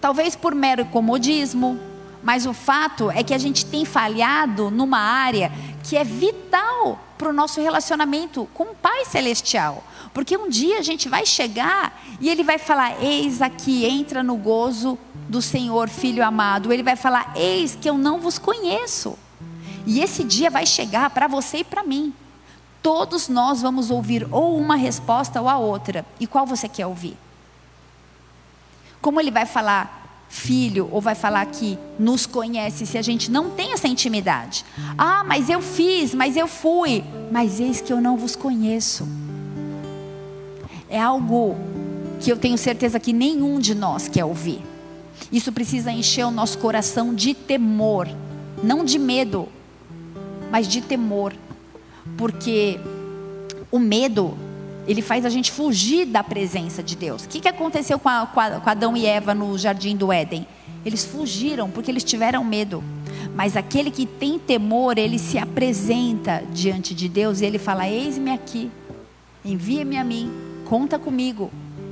[0.00, 1.78] Talvez por mero comodismo,
[2.22, 5.52] mas o fato é que a gente tem falhado numa área
[5.84, 9.84] que é vital para o nosso relacionamento com o Pai Celestial.
[10.12, 14.36] Porque um dia a gente vai chegar e Ele vai falar: Eis aqui, entra no
[14.36, 16.72] gozo do Senhor, filho amado.
[16.72, 19.16] Ele vai falar: Eis que eu não vos conheço.
[19.86, 22.12] E esse dia vai chegar para você e para mim.
[22.82, 26.04] Todos nós vamos ouvir ou uma resposta ou a outra.
[26.18, 27.16] E qual você quer ouvir?
[29.00, 30.01] Como ele vai falar
[30.32, 34.64] filho ou vai falar que nos conhece se a gente não tem essa intimidade?
[34.96, 39.06] Ah, mas eu fiz, mas eu fui, mas eis que eu não vos conheço.
[40.88, 41.54] É algo
[42.18, 44.62] que eu tenho certeza que nenhum de nós quer ouvir.
[45.30, 48.08] Isso precisa encher o nosso coração de temor,
[48.64, 49.46] não de medo,
[50.50, 51.34] mas de temor,
[52.16, 52.80] porque
[53.70, 54.34] o medo
[54.86, 57.24] ele faz a gente fugir da presença de Deus.
[57.24, 60.12] O que, que aconteceu com, a, com, a, com Adão e Eva no jardim do
[60.12, 60.46] Éden?
[60.84, 62.82] Eles fugiram porque eles tiveram medo.
[63.34, 68.30] Mas aquele que tem temor, ele se apresenta diante de Deus e ele fala: Eis-me
[68.30, 68.70] aqui,
[69.44, 70.30] envia-me a mim,
[70.64, 71.50] conta comigo.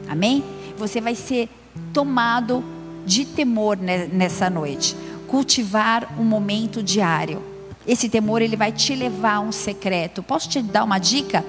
[0.09, 0.43] Amém?
[0.77, 1.49] Você vai ser
[1.93, 2.65] tomado
[3.07, 4.97] de temor nessa noite.
[5.29, 7.43] Cultivar um momento diário.
[7.87, 10.23] Esse temor ele vai te levar a um secreto.
[10.23, 11.45] Posso te dar uma dica?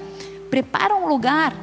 [0.52, 1.54] Prepara um lugar,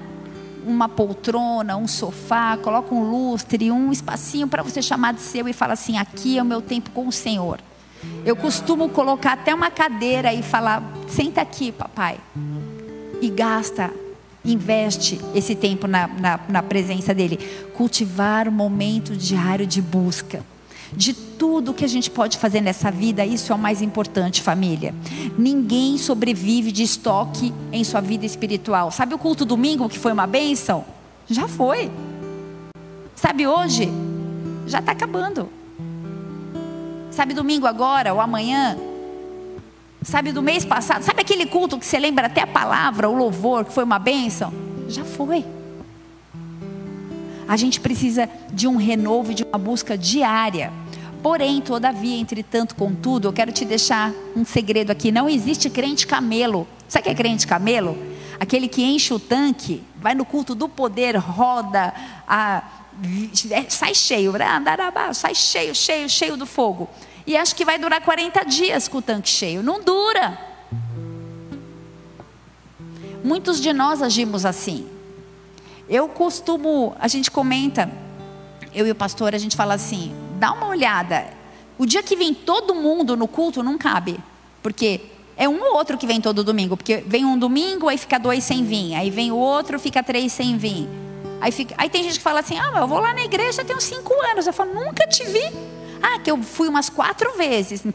[0.65, 5.53] uma poltrona, um sofá, coloca um lustre, um espacinho para você chamar de seu e
[5.53, 7.59] fala assim: aqui é o meu tempo com o Senhor.
[8.25, 12.17] Eu costumo colocar até uma cadeira e falar: senta aqui, papai.
[13.21, 13.91] E gasta,
[14.43, 17.37] investe esse tempo na, na, na presença dele.
[17.75, 20.43] Cultivar um momento diário de busca
[20.93, 24.93] de tudo que a gente pode fazer nessa vida, isso é o mais importante, família.
[25.37, 28.91] Ninguém sobrevive de estoque em sua vida espiritual.
[28.91, 30.83] Sabe o culto domingo que foi uma bênção?
[31.29, 31.91] Já foi.
[33.15, 33.89] Sabe hoje?
[34.65, 35.49] Já está acabando.
[37.11, 38.77] Sabe domingo agora ou amanhã?
[40.01, 41.03] Sabe do mês passado?
[41.03, 44.53] Sabe aquele culto que você lembra até a palavra, o louvor, que foi uma bênção?
[44.87, 45.45] Já foi.
[47.49, 50.71] A gente precisa de um renovo, de uma busca diária.
[51.23, 56.67] Porém, todavia, entretanto, contudo, eu quero te deixar um segredo aqui: não existe crente camelo.
[56.87, 57.97] Sabe o que é crente camelo?
[58.39, 61.91] Aquele que enche o tanque, vai no culto do poder, roda,
[62.27, 62.61] a,
[63.49, 64.31] é, sai cheio,
[65.11, 66.87] sai cheio, cheio, cheio do fogo.
[67.25, 69.63] e acha que vai durar 40 dias com o tanque cheio.
[69.63, 70.37] Não dura.
[73.23, 74.98] Muitos de nós agimos assim.
[75.89, 77.89] Eu costumo, a gente comenta,
[78.73, 81.25] eu e o pastor, a gente fala assim: dá uma olhada.
[81.77, 84.19] O dia que vem todo mundo no culto não cabe,
[84.61, 85.01] porque
[85.35, 88.43] é um ou outro que vem todo domingo, porque vem um domingo, aí fica dois
[88.43, 90.87] sem vir, aí vem o outro, fica três sem vir.
[91.41, 93.81] Aí, fica, aí tem gente que fala assim: ah, eu vou lá na igreja, tenho
[93.81, 94.45] cinco anos.
[94.45, 95.51] Eu falo: nunca te vi.
[96.01, 97.83] Ah, que eu fui umas quatro vezes.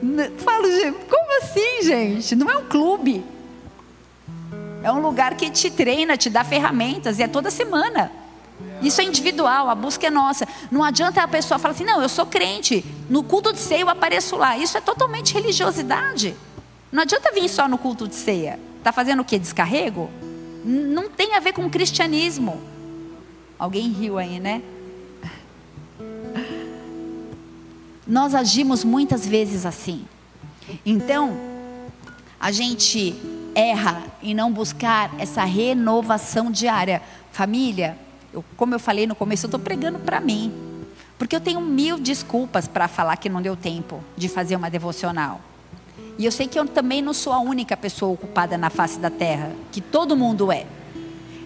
[0.00, 0.62] Então, falo,
[1.10, 2.36] como assim, gente?
[2.36, 3.24] Não é um clube.
[4.82, 8.12] É um lugar que te treina, te dá ferramentas, e é toda semana.
[8.82, 10.46] Isso é individual, a busca é nossa.
[10.70, 13.88] Não adianta a pessoa falar assim: não, eu sou crente, no culto de ceia eu
[13.88, 14.56] apareço lá.
[14.56, 16.36] Isso é totalmente religiosidade.
[16.90, 18.58] Não adianta vir só no culto de ceia.
[18.78, 19.38] Está fazendo o que?
[19.38, 20.08] Descarrego?
[20.64, 22.60] Não tem a ver com cristianismo.
[23.58, 24.62] Alguém riu aí, né?
[28.06, 30.06] Nós agimos muitas vezes assim.
[30.84, 31.36] Então,
[32.38, 33.16] a gente
[33.54, 37.02] erra em não buscar essa renovação diária.
[37.32, 37.96] Família,
[38.32, 40.52] eu, como eu falei no começo, eu estou pregando para mim.
[41.18, 45.40] Porque eu tenho mil desculpas para falar que não deu tempo de fazer uma devocional.
[46.16, 49.10] E eu sei que eu também não sou a única pessoa ocupada na face da
[49.10, 50.66] terra, que todo mundo é.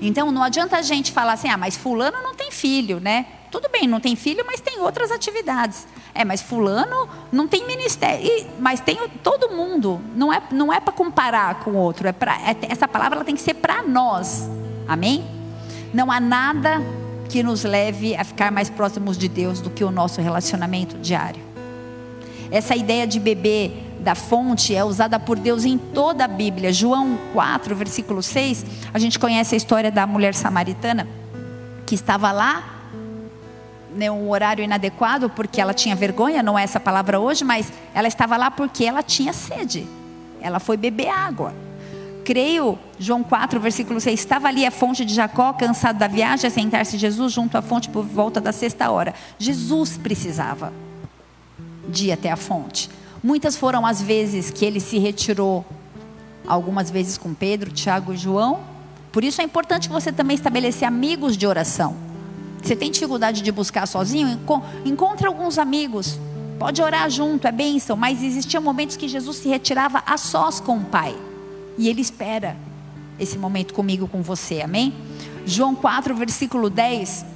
[0.01, 3.27] Então não adianta a gente falar assim, ah, mas fulano não tem filho, né?
[3.51, 5.87] Tudo bem, não tem filho, mas tem outras atividades.
[6.15, 10.01] É, mas fulano não tem ministério, e, mas tem todo mundo.
[10.15, 12.07] Não é, não é para comparar com o outro.
[12.07, 14.49] É pra, é, essa palavra ela tem que ser para nós.
[14.87, 15.25] Amém?
[15.93, 16.83] Não há nada
[17.29, 21.41] que nos leve a ficar mais próximos de Deus do que o nosso relacionamento diário.
[22.51, 26.73] Essa ideia de beber da fonte é usada por Deus em toda a Bíblia.
[26.73, 31.09] João 4, versículo 6, a gente conhece a história da mulher samaritana
[31.87, 32.82] que estava lá
[33.95, 38.09] né, um horário inadequado porque ela tinha vergonha, não é essa palavra hoje, mas ela
[38.09, 39.87] estava lá porque ela tinha sede.
[40.41, 41.55] Ela foi beber água.
[42.25, 46.51] Creio, João 4, versículo 6, estava ali a fonte de Jacó, cansado da viagem, a
[46.51, 49.13] sentar-se Jesus junto à fonte por volta da sexta hora.
[49.39, 50.73] Jesus precisava
[51.89, 52.89] de ir até a fonte.
[53.23, 55.65] Muitas foram as vezes que ele se retirou,
[56.47, 58.61] algumas vezes com Pedro, Tiago e João.
[59.11, 62.12] Por isso é importante você também estabelecer amigos de oração.
[62.63, 64.39] Você tem dificuldade de buscar sozinho?
[64.85, 66.19] Encontre alguns amigos.
[66.59, 67.97] Pode orar junto, é bênção.
[67.97, 71.15] Mas existiam momentos que Jesus se retirava a sós com o Pai.
[71.77, 72.57] E Ele espera
[73.19, 74.61] esse momento comigo, com você.
[74.63, 74.95] Amém?
[75.45, 77.27] João 4, versículo 10.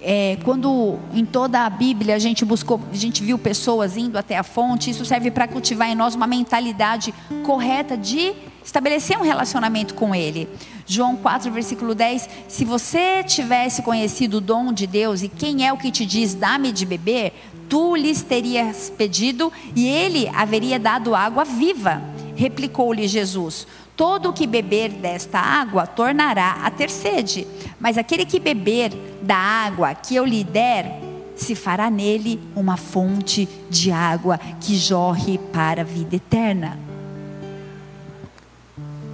[0.00, 4.36] É, quando em toda a Bíblia a gente buscou, a gente viu pessoas indo até
[4.36, 7.12] a fonte, isso serve para cultivar em nós uma mentalidade
[7.44, 8.32] correta de
[8.66, 10.48] estabelecer um relacionamento com Ele.
[10.84, 15.72] João 4, versículo 10: Se você tivesse conhecido o dom de Deus e quem é
[15.72, 17.32] o que te diz, dá-me de beber,
[17.68, 22.02] tu lhes terias pedido e ele haveria dado água viva.
[22.34, 27.46] Replicou-lhe Jesus: Todo o que beber desta água tornará a ter sede,
[27.78, 31.00] mas aquele que beber da água que eu lhe der,
[31.36, 36.85] se fará nele uma fonte de água que jorre para a vida eterna.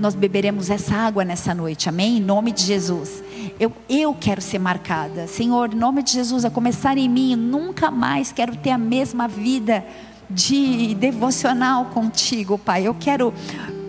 [0.02, 2.16] Nós beberemos essa água nessa noite, amém?
[2.16, 3.22] Em nome de Jesus.
[3.60, 7.88] Eu, eu quero ser marcada, Senhor, em nome de Jesus, a começar em mim, nunca
[7.88, 9.86] mais quero ter a mesma vida
[10.28, 12.84] de devocional contigo, Pai.
[12.84, 13.32] Eu quero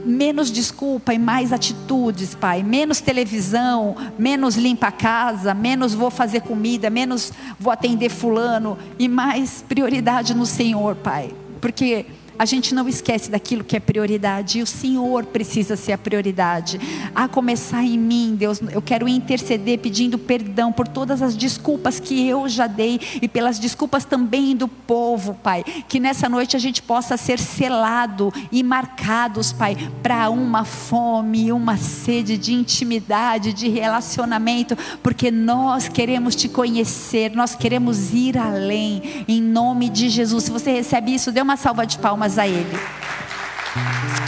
[0.05, 2.61] menos desculpa e mais atitudes, Pai.
[2.61, 9.09] Menos televisão, menos limpa a casa, menos vou fazer comida, menos vou atender fulano e
[9.09, 11.31] mais prioridade no Senhor, Pai.
[11.59, 12.05] Porque
[12.37, 16.79] a gente não esquece daquilo que é prioridade, e o Senhor precisa ser a prioridade.
[17.13, 22.27] A começar em mim, Deus, eu quero interceder pedindo perdão por todas as desculpas que
[22.27, 25.63] eu já dei e pelas desculpas também do povo, Pai.
[25.87, 31.77] Que nessa noite a gente possa ser selado e marcados, Pai, para uma fome, uma
[31.77, 39.41] sede de intimidade, de relacionamento, porque nós queremos te conhecer, nós queremos ir além, em
[39.41, 40.45] nome de Jesus.
[40.45, 42.79] Se você recebe isso, dê uma salva de palmas palmas a Ele.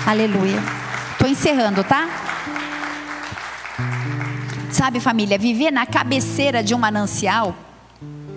[0.06, 0.60] Aleluia.
[1.14, 2.10] Estou encerrando, tá?
[4.72, 7.56] Sabe, família, viver na cabeceira de um manancial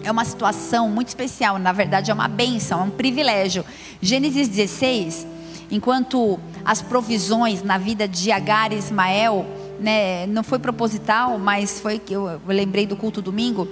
[0.04, 1.58] é uma situação muito especial.
[1.58, 3.64] Na verdade, é uma benção, é um privilégio.
[4.00, 5.26] Gênesis 16,
[5.70, 9.44] enquanto as provisões na vida de Agar e Ismael,
[9.80, 13.66] né, não foi proposital, mas foi que eu, eu lembrei do culto domingo.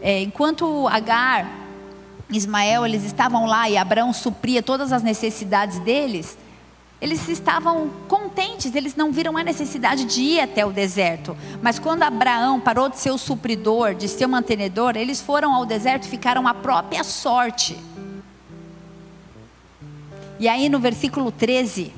[0.00, 1.61] É, enquanto Agar
[2.32, 6.38] Ismael, eles estavam lá e Abraão supria todas as necessidades deles,
[7.00, 11.36] eles estavam contentes, eles não viram a necessidade de ir até o deserto.
[11.60, 15.66] Mas quando Abraão parou de ser o supridor, de ser o mantenedor, eles foram ao
[15.66, 17.76] deserto e ficaram à própria sorte.
[20.38, 21.92] E aí no versículo 13,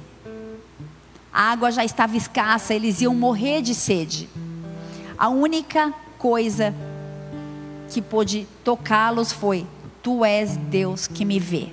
[1.31, 4.29] a água já estava escassa, eles iam morrer de sede.
[5.19, 6.75] A única coisa
[7.91, 9.67] que pôde tocá-los foi:
[10.05, 11.69] Tu és Deus que me vê.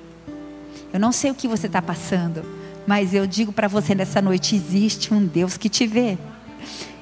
[0.93, 2.45] Eu não sei o que você está passando,
[2.88, 6.17] mas eu digo para você nessa noite: existe um Deus que te vê.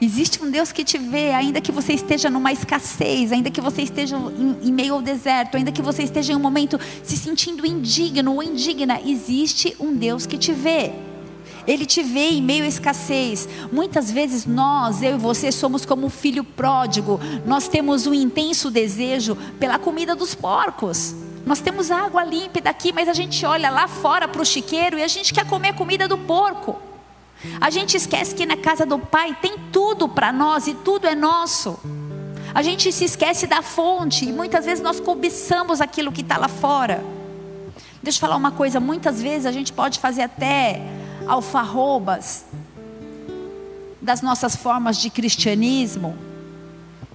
[0.01, 3.83] Existe um Deus que te vê, ainda que você esteja numa escassez, ainda que você
[3.83, 7.63] esteja em, em, meio ao deserto, ainda que você esteja em um momento se sentindo
[7.63, 10.93] indigno ou indigna, existe um Deus que te vê.
[11.69, 13.47] Ele te vê em meio à escassez.
[13.71, 17.19] Muitas vezes nós, eu e você, somos como o filho pródigo.
[17.45, 21.13] Nós temos um intenso desejo pela comida dos porcos.
[21.45, 25.03] Nós temos água límpida aqui, mas a gente olha lá fora para o chiqueiro e
[25.03, 26.75] a gente quer comer a comida do porco.
[27.61, 31.13] A gente esquece que na casa do Pai tem tudo para nós e tudo é
[31.13, 31.79] nosso.
[32.51, 36.47] A gente se esquece da fonte e muitas vezes nós cobiçamos aquilo que está lá
[36.47, 37.05] fora.
[38.01, 40.81] Deixa eu falar uma coisa: muitas vezes a gente pode fazer até
[41.29, 42.45] alfarrobas
[44.01, 46.17] das nossas formas de cristianismo,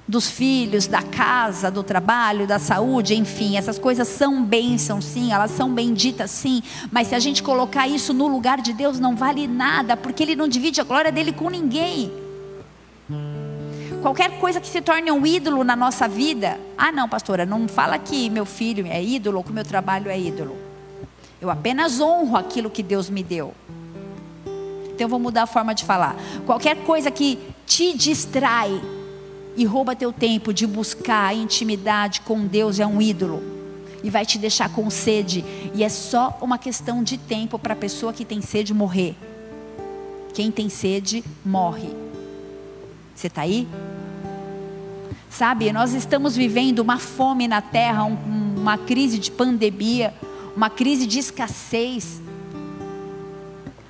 [0.07, 5.51] dos filhos, da casa, do trabalho, da saúde, enfim, essas coisas são bênçãos, sim, elas
[5.51, 6.63] são benditas, sim,
[6.93, 10.37] mas se a gente colocar isso no lugar de Deus, não vale nada, porque Ele
[10.37, 12.13] não divide a glória dele com ninguém.
[14.03, 17.99] Qualquer coisa que se torne um ídolo na nossa vida, ah, não, pastora, não fala
[17.99, 20.57] que meu filho é ídolo ou que meu trabalho é ídolo.
[21.41, 23.55] Eu apenas honro aquilo que Deus me deu.
[24.95, 26.17] Então eu vou mudar a forma de falar.
[26.47, 28.81] Qualquer coisa que te distrai
[29.57, 33.43] e rouba teu tempo de buscar intimidade com Deus é um ídolo.
[34.03, 35.45] E vai te deixar com sede.
[35.75, 39.17] E é só uma questão de tempo para a pessoa que tem sede morrer.
[40.33, 41.91] Quem tem sede morre.
[43.15, 43.67] Você está aí?
[45.31, 50.15] Sabe, nós estamos vivendo uma fome na terra, um, uma crise de pandemia,
[50.55, 52.21] uma crise de escassez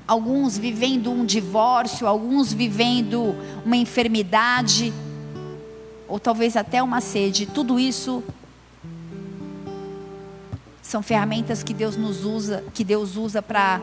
[0.06, 3.34] alguns vivendo um divórcio, alguns vivendo
[3.64, 4.92] uma enfermidade,
[6.06, 7.46] ou talvez até uma sede.
[7.46, 8.22] Tudo isso
[10.82, 13.80] são ferramentas que Deus nos usa, que Deus usa para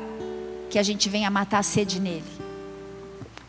[0.69, 2.23] que a gente venha matar a sede nele.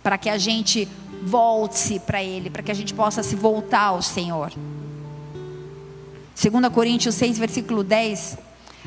[0.02, 0.88] Para que a gente
[1.22, 4.52] volte para ele, para que a gente possa se voltar ao Senhor.
[6.34, 8.38] 2 Coríntios 6, versículo 10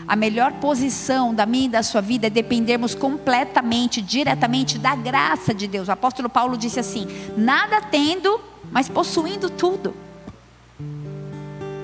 [0.08, 5.54] a melhor posição da minha e da sua vida é dependermos completamente, diretamente da graça
[5.54, 5.88] de Deus.
[5.88, 8.40] O apóstolo Paulo disse assim: nada tendo,
[8.72, 9.96] mas possuindo tudo.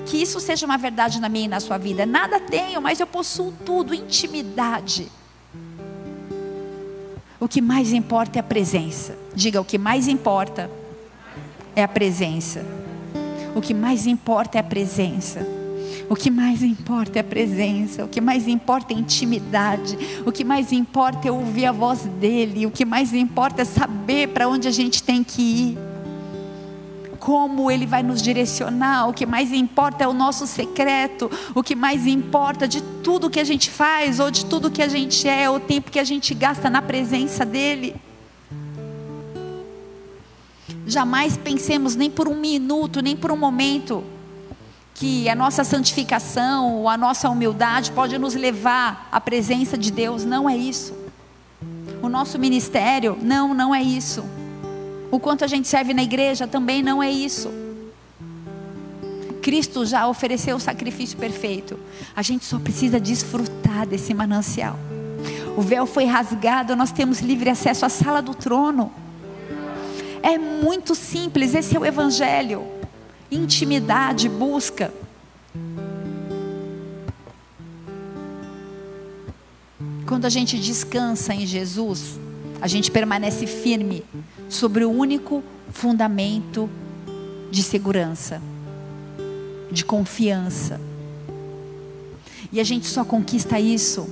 [0.06, 2.04] Que isso seja uma verdade na minha e na sua vida.
[2.04, 5.10] Nada tenho, mas eu possuo tudo, intimidade.
[7.40, 9.16] O que mais importa é a presença.
[9.34, 10.70] Diga, o que mais importa
[11.74, 12.64] é a presença.
[13.54, 15.61] O que mais importa é a presença.
[16.08, 19.96] O que mais importa é a presença, o que mais importa é a intimidade,
[20.26, 24.28] o que mais importa é ouvir a voz dele, o que mais importa é saber
[24.28, 25.78] para onde a gente tem que ir,
[27.18, 31.76] como ele vai nos direcionar, o que mais importa é o nosso secreto, o que
[31.76, 35.48] mais importa de tudo que a gente faz ou de tudo que a gente é,
[35.48, 37.94] o tempo que a gente gasta na presença dele.
[40.84, 44.02] Jamais pensemos nem por um minuto, nem por um momento
[45.02, 50.24] que a nossa santificação a nossa humildade pode nos levar à presença de Deus.
[50.24, 50.94] Não é isso.
[52.00, 54.24] O nosso ministério, não, não é isso.
[55.10, 57.50] O quanto a gente serve na igreja também não é isso.
[59.42, 61.76] Cristo já ofereceu o sacrifício perfeito.
[62.14, 64.78] A gente só precisa desfrutar desse manancial.
[65.56, 68.92] O véu foi rasgado, nós temos livre acesso à sala do trono.
[70.22, 72.81] É muito simples, esse é o Evangelho
[73.34, 74.92] intimidade, busca.
[80.06, 82.18] Quando a gente descansa em Jesus,
[82.60, 84.04] a gente permanece firme
[84.48, 86.68] sobre o único fundamento
[87.50, 88.40] de segurança,
[89.70, 90.80] de confiança.
[92.52, 94.06] E a gente só conquista isso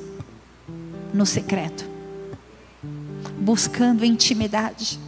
[1.12, 1.85] no secreto,
[3.39, 4.99] buscando intimidade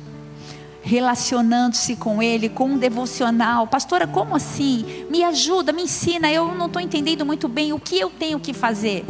[0.82, 3.66] relacionando-se com Ele, com um devocional.
[3.66, 5.06] Pastora, como assim?
[5.08, 6.30] Me ajuda, me ensina.
[6.30, 9.04] Eu não estou entendendo muito bem o que eu tenho que fazer.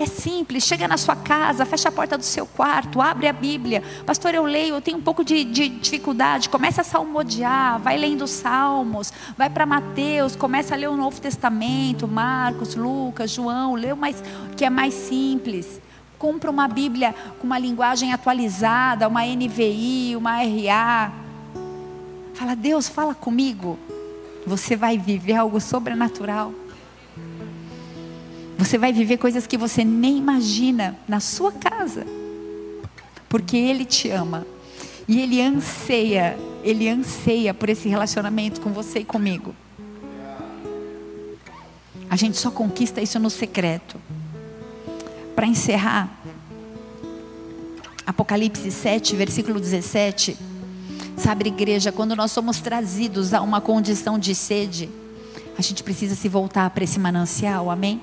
[0.00, 3.82] É simples, chega na sua casa, fecha a porta do seu quarto, abre a Bíblia.
[4.06, 6.48] Pastor, eu leio, eu tenho um pouco de, de dificuldade.
[6.48, 11.20] Começa a salmodiar, vai lendo os Salmos, vai para Mateus, começa a ler o Novo
[11.20, 14.22] Testamento, Marcos, Lucas, João, lê o mais,
[14.56, 15.80] que é mais simples.
[16.18, 21.12] Compra uma Bíblia com uma linguagem atualizada, uma NVI, uma RA.
[22.34, 23.78] Fala, Deus, fala comigo.
[24.46, 26.52] Você vai viver algo sobrenatural.
[28.58, 32.04] Você vai viver coisas que você nem imagina na sua casa.
[33.28, 34.44] Porque Ele te ama.
[35.06, 39.54] E Ele anseia, Ele anseia por esse relacionamento com você e comigo.
[42.10, 44.00] A gente só conquista isso no secreto.
[45.38, 46.10] Para encerrar,
[48.04, 50.36] Apocalipse 7, versículo 17.
[51.16, 54.90] Sabe, igreja, quando nós somos trazidos a uma condição de sede,
[55.56, 58.00] a gente precisa se voltar para esse manancial, amém?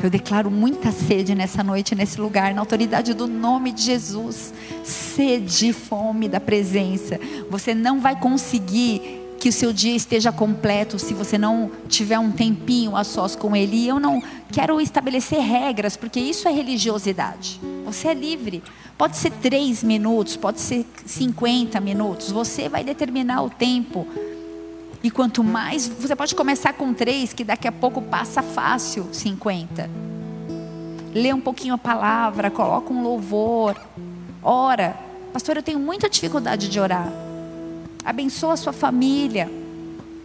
[0.00, 4.54] Eu declaro muita sede nessa noite, nesse lugar, na autoridade do nome de Jesus.
[4.84, 7.18] Sede e fome da presença.
[7.50, 12.32] Você não vai conseguir que o seu dia esteja completo se você não tiver um
[12.32, 13.76] tempinho a sós com Ele.
[13.76, 14.20] E eu não
[14.50, 17.60] quero estabelecer regras, porque isso é religiosidade.
[17.84, 18.60] Você é livre.
[18.98, 22.32] Pode ser três minutos, pode ser 50 minutos.
[22.32, 24.04] Você vai determinar o tempo.
[25.00, 29.88] E quanto mais, você pode começar com três, que daqui a pouco passa fácil 50.
[31.14, 33.80] Lê um pouquinho a palavra, coloca um louvor,
[34.42, 34.96] ora.
[35.32, 37.25] Pastor, eu tenho muita dificuldade de orar.
[38.06, 39.50] Abençoa a sua família.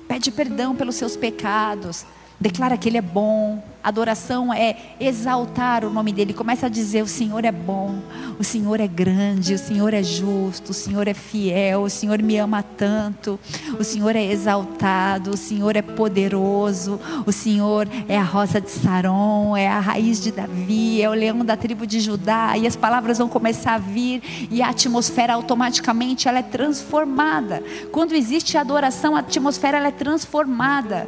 [0.07, 2.05] Pede perdão pelos seus pecados.
[2.39, 3.63] Declara que Ele é bom.
[3.83, 6.33] Adoração é exaltar o nome dele.
[6.33, 7.99] Começa a dizer: O Senhor é bom,
[8.37, 12.37] o Senhor é grande, o Senhor é justo, o Senhor é fiel, o Senhor me
[12.37, 13.39] ama tanto,
[13.79, 19.57] o Senhor é exaltado, o Senhor é poderoso, o Senhor é a rosa de Saron,
[19.57, 22.57] é a raiz de Davi, é o leão da tribo de Judá.
[22.57, 24.21] E as palavras vão começar a vir
[24.51, 27.63] e a atmosfera automaticamente ela é transformada.
[27.91, 31.07] Quando existe adoração, a atmosfera ela é transformada.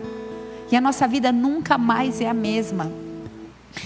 [0.71, 2.91] E a nossa vida nunca mais é a mesma.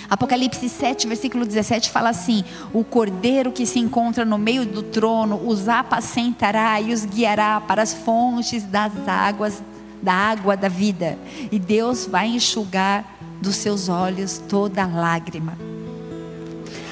[0.10, 5.42] Apocalipse 7, versículo 17 fala assim: O cordeiro que se encontra no meio do trono
[5.48, 9.62] os apacentará e os guiará para as fontes das águas,
[10.02, 11.18] da água da vida,
[11.52, 15.58] e Deus vai enxugar dos seus olhos toda lágrima.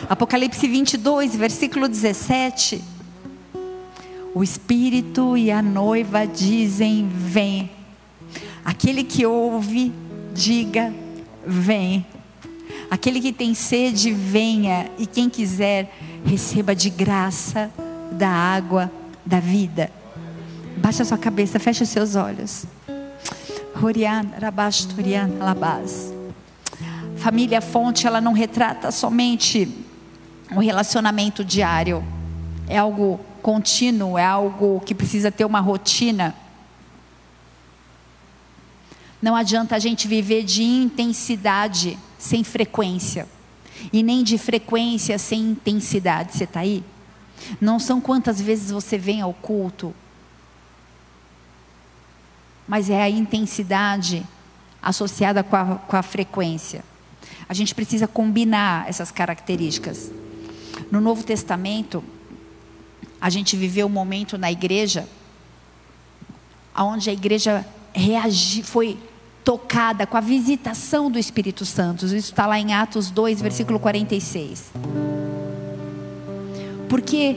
[0.08, 2.82] Apocalipse 22, versículo 17:
[4.34, 7.75] O Espírito e a noiva dizem: Vem.
[8.64, 9.94] Aquele que ouve,
[10.34, 10.94] diga:
[11.46, 12.06] vem.
[12.90, 14.90] Aquele que tem sede, venha.
[14.98, 15.96] E quem quiser,
[16.26, 17.72] receba de graça
[18.12, 18.92] da água
[19.26, 19.92] da vida.
[20.78, 22.66] Baixa sua cabeça, fecha seus olhos.
[27.18, 29.70] Família Fonte, ela não retrata somente
[30.52, 32.04] um relacionamento diário.
[32.68, 36.36] É algo contínuo, é algo que precisa ter uma rotina.
[39.22, 43.28] Não adianta a gente viver de intensidade sem frequência.
[43.92, 46.34] E nem de frequência sem intensidade.
[46.34, 46.84] Você está aí?
[47.60, 49.94] Não são quantas vezes você vem ao culto,
[52.68, 54.26] mas é a intensidade
[54.82, 56.84] associada com a, com a frequência.
[57.48, 60.12] A gente precisa combinar essas características.
[60.92, 62.04] No Novo Testamento,
[63.20, 65.08] a gente viveu um momento na igreja,
[66.76, 67.66] onde a igreja
[67.96, 68.98] reagi, foi
[69.44, 72.06] tocada com a visitação do Espírito Santo.
[72.06, 74.72] Isso está lá em Atos 2, versículo 46.
[76.90, 77.36] Porque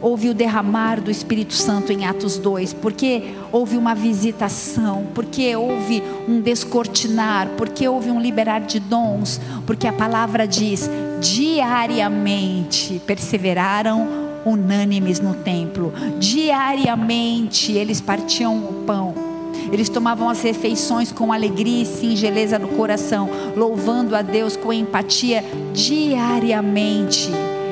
[0.00, 6.02] houve o derramar do Espírito Santo em Atos 2, porque houve uma visitação, porque houve
[6.28, 14.08] um descortinar, porque houve um liberar de dons, porque a palavra diz: diariamente perseveraram
[14.44, 19.31] unânimes no templo, diariamente eles partiam o pão
[19.72, 25.42] eles tomavam as refeições com alegria e singeleza no coração, louvando a Deus com empatia
[25.72, 27.30] diariamente.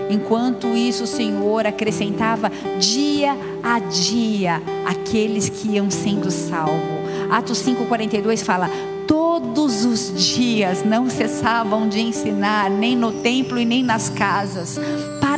[0.09, 7.01] Enquanto isso, o Senhor acrescentava dia a dia aqueles que iam sendo salvos.
[7.31, 8.69] Atos 5,42 fala:
[9.07, 14.79] todos os dias não cessavam de ensinar, nem no templo e nem nas casas.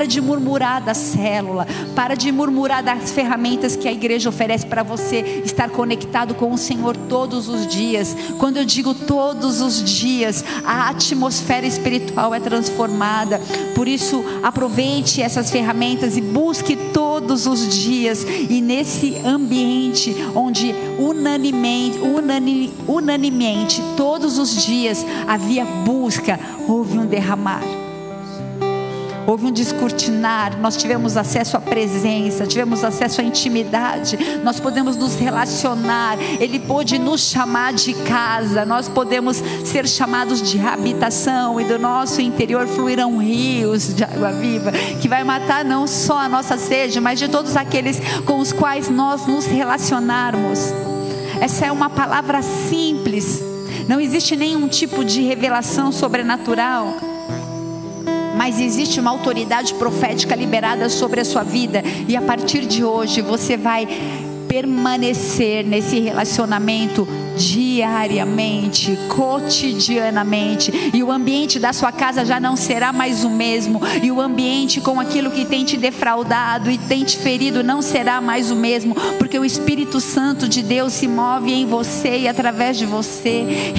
[0.03, 4.83] Para de murmurar da célula, para de murmurar das ferramentas que a igreja oferece para
[4.83, 8.17] você estar conectado com o Senhor todos os dias.
[8.37, 13.41] Quando eu digo todos os dias, a atmosfera espiritual é transformada.
[13.77, 18.25] Por isso, aproveite essas ferramentas e busque todos os dias.
[18.25, 27.82] E nesse ambiente onde unanimemente, unani, unanimemente todos os dias havia busca, houve um derramar
[29.27, 35.15] houve um descortinar, nós tivemos acesso à presença, tivemos acesso à intimidade, nós podemos nos
[35.15, 41.79] relacionar, Ele pôde nos chamar de casa, nós podemos ser chamados de habitação e do
[41.79, 47.01] nosso interior fluirão rios de água viva, que vai matar não só a nossa sede,
[47.01, 50.73] mas de todos aqueles com os quais nós nos relacionarmos.
[51.41, 53.43] Essa é uma palavra simples
[53.89, 56.95] Não existe nenhum tipo de revelação sobrenatural
[58.43, 63.21] mas existe uma autoridade profética liberada sobre a sua vida, e a partir de hoje
[63.21, 63.87] você vai
[64.49, 67.07] permanecer nesse relacionamento
[67.37, 74.11] diariamente, cotidianamente, e o ambiente da sua casa já não será mais o mesmo, e
[74.11, 78.51] o ambiente com aquilo que tem te defraudado e tem te ferido não será mais
[78.51, 82.87] o mesmo, porque o Espírito Santo de Deus se move em você e através de
[82.87, 83.73] você.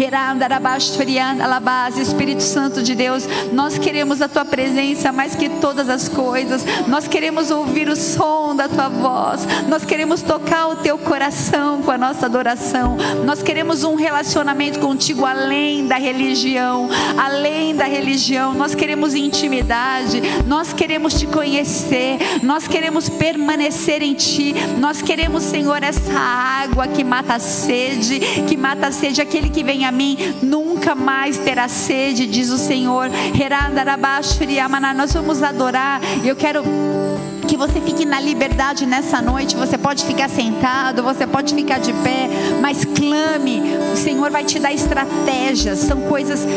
[2.02, 7.08] Espírito Santo de Deus, nós queremos a tua presença mais que todas as coisas, nós
[7.08, 11.98] queremos ouvir o som da tua voz, nós queremos tocar o teu coração com a
[11.98, 18.54] nossa adoração, nós queremos um relacionamento contigo além da religião, além da religião.
[18.54, 24.56] Nós queremos intimidade, nós queremos te conhecer, nós queremos permanecer em ti.
[24.80, 29.22] Nós queremos, Senhor, essa água que mata a sede, que mata a sede.
[29.22, 33.10] Aquele que vem a mim nunca mais terá sede, diz o Senhor.
[34.96, 36.00] Nós vamos adorar.
[36.24, 36.64] Eu quero
[37.54, 39.56] que você fique na liberdade nessa noite.
[39.56, 42.28] Você pode ficar sentado, você pode ficar de pé,
[42.60, 43.62] mas clame.
[43.94, 45.78] O Senhor vai te dar estratégias.
[45.78, 46.48] São coisas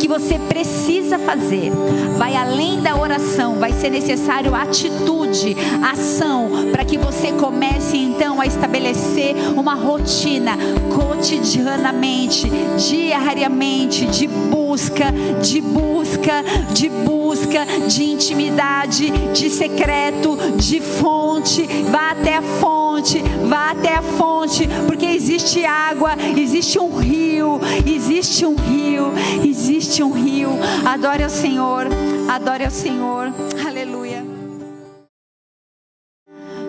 [0.00, 1.70] que você precisa fazer.
[2.18, 5.56] Vai além da oração, vai ser necessário atitude,
[5.88, 10.58] ação, para que você comece então a estabelecer uma rotina
[10.92, 16.42] cotidianamente, diariamente, de busca, de busca,
[16.72, 24.02] de busca, de intimidade, de secreto, de fonte, vá até a fonte, vá até a
[24.02, 29.12] fonte, porque existe água, existe um rio, existe um rio,
[29.44, 30.50] existe um rio.
[30.84, 31.86] Adore ao Senhor,
[32.28, 33.32] adore ao Senhor,
[33.66, 34.24] aleluia.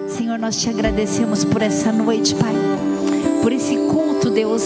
[0.08, 2.54] Senhor, nós te agradecemos por essa noite, Pai,
[3.42, 4.64] por esse culto, Deus,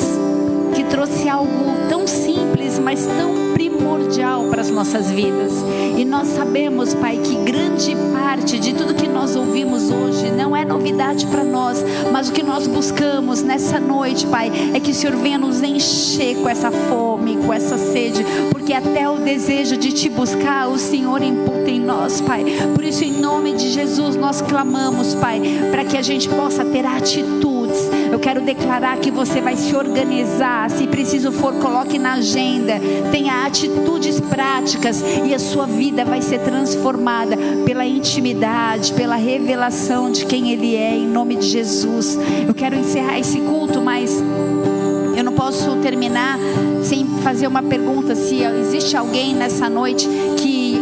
[0.75, 5.53] que trouxe algo tão simples, mas tão primordial para as nossas vidas.
[5.97, 10.65] E nós sabemos, Pai, que grande parte de tudo que nós ouvimos hoje não é
[10.65, 15.15] novidade para nós, mas o que nós buscamos nessa noite, Pai, é que o Senhor
[15.15, 20.09] venha nos encher com essa fome, com essa sede, porque até o desejo de te
[20.09, 22.45] buscar, o Senhor imputa em nós, Pai.
[22.73, 26.85] Por isso, em nome de Jesus, nós clamamos, Pai, para que a gente possa ter
[26.85, 27.54] atitudes.
[28.11, 32.73] Eu quero declarar que você vai se organizar, se preciso for, coloque na agenda,
[33.11, 40.25] tenha atitudes práticas e a sua vida vai ser transformada pela intimidade, pela revelação de
[40.25, 42.17] quem Ele é, em nome de Jesus.
[42.47, 44.23] Eu quero encerrar esse culto, mas
[45.15, 46.37] eu não posso terminar
[46.83, 50.79] sem fazer uma pergunta: se existe alguém nessa noite que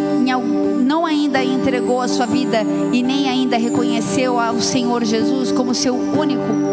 [0.84, 2.60] não ainda entregou a sua vida
[2.92, 6.73] e nem ainda reconheceu ao Senhor Jesus como seu único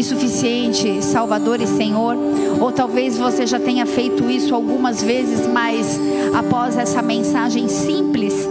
[0.00, 2.16] e suficiente Salvador e Senhor,
[2.58, 6.00] ou talvez você já tenha feito isso algumas vezes, mas
[6.34, 8.48] após essa mensagem simples,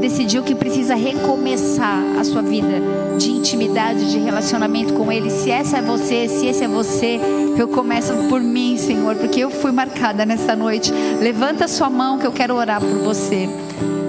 [0.00, 2.80] decidiu que precisa recomeçar a sua vida
[3.18, 5.28] de intimidade, de relacionamento com Ele.
[5.28, 7.20] Se essa é você, se esse é você,
[7.58, 10.92] eu começo por mim, Senhor, porque eu fui marcada nessa noite.
[11.20, 13.48] Levanta sua mão que eu quero orar por você.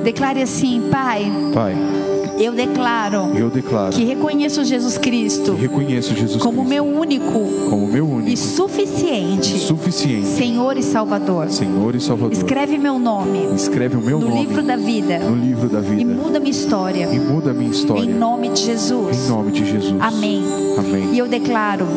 [0.04, 1.32] Declare assim, Pai.
[1.54, 2.03] Pai
[2.44, 7.88] eu declaro, eu declaro que reconheço Jesus Cristo, reconheço Jesus como Cristo meu único, como
[7.88, 11.50] meu único e suficiente, suficiente Senhor e Salvador.
[11.50, 12.34] Senhor e Salvador.
[12.34, 16.02] Escreve meu nome, escreve o meu no nome livro da vida, no livro da vida
[16.02, 18.04] e muda minha história, e muda minha história.
[18.04, 19.26] Em nome de Jesus.
[19.26, 20.02] Em nome de Jesus.
[20.02, 20.44] Amém.
[20.78, 21.14] Amém.
[21.14, 21.88] E eu declaro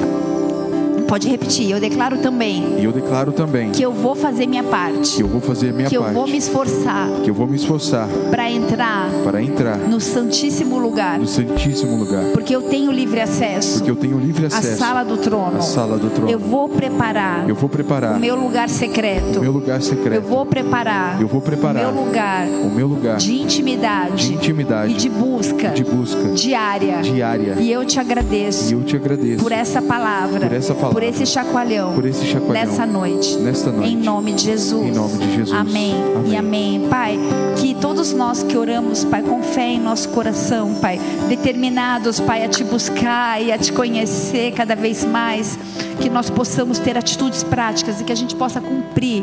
[1.06, 1.70] Pode repetir.
[1.70, 2.78] Eu declaro também.
[2.78, 3.70] E eu declaro também.
[3.70, 5.16] Que eu vou fazer minha parte.
[5.16, 6.10] Que eu vou fazer minha que parte.
[6.10, 7.08] Que eu vou me esforçar.
[7.22, 8.08] Que eu vou me esforçar.
[8.30, 9.08] Para entrar.
[9.24, 9.76] Para entrar.
[9.78, 11.18] No santíssimo lugar.
[11.18, 12.24] No santíssimo lugar.
[12.32, 13.78] Porque eu tenho livre acesso.
[13.78, 14.82] Porque eu tenho livre acesso.
[14.82, 15.58] A sala do trono.
[15.58, 16.30] A sala do trono.
[16.30, 17.48] Eu vou preparar.
[17.48, 18.16] Eu vou preparar.
[18.16, 19.38] O meu lugar secreto.
[19.38, 20.16] O meu lugar secreto.
[20.16, 21.20] Eu vou preparar.
[21.20, 21.88] Eu vou preparar.
[21.88, 22.46] O meu lugar.
[22.46, 23.16] O meu lugar.
[23.16, 24.26] De intimidade.
[24.26, 24.92] De intimidade.
[24.92, 25.70] E de busca.
[25.70, 26.30] De busca.
[26.30, 26.98] Diária.
[27.02, 27.56] Diária.
[27.60, 28.70] E eu te agradeço.
[28.70, 29.42] E eu te agradeço.
[29.42, 30.40] Por essa palavra.
[30.40, 30.95] Por essa palavra.
[30.96, 33.36] Por esse chacoalhão por esse chacoalhão nessa noite.
[33.36, 33.92] Nesta noite.
[33.92, 34.86] Em nome de Jesus.
[34.86, 35.52] Em nome de Jesus.
[35.52, 35.92] Amém.
[35.92, 36.32] amém.
[36.32, 36.88] E amém.
[36.88, 37.18] Pai,
[37.58, 42.48] que todos nós que oramos, Pai, com fé em nosso coração, Pai, determinados, Pai, a
[42.48, 45.58] te buscar e a te conhecer cada vez mais,
[46.00, 49.22] que nós possamos ter atitudes práticas e que a gente possa cumprir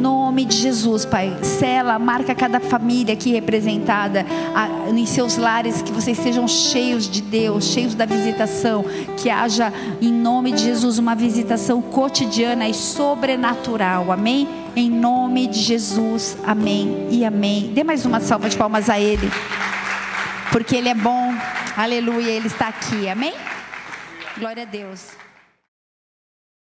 [0.00, 1.36] nome de Jesus, Pai.
[1.42, 4.24] Sela, marca cada família aqui representada
[4.54, 8.84] a, em seus lares, que vocês sejam cheios de Deus, cheios da visitação.
[9.16, 14.10] Que haja, em nome de Jesus, uma visitação cotidiana e sobrenatural.
[14.10, 14.48] Amém?
[14.74, 16.36] Em nome de Jesus.
[16.44, 17.72] Amém e amém.
[17.74, 19.30] Dê mais uma salva de palmas a Ele,
[20.50, 21.34] porque Ele é bom.
[21.76, 23.08] Aleluia, Ele está aqui.
[23.08, 23.34] Amém?
[24.38, 25.29] Glória a Deus.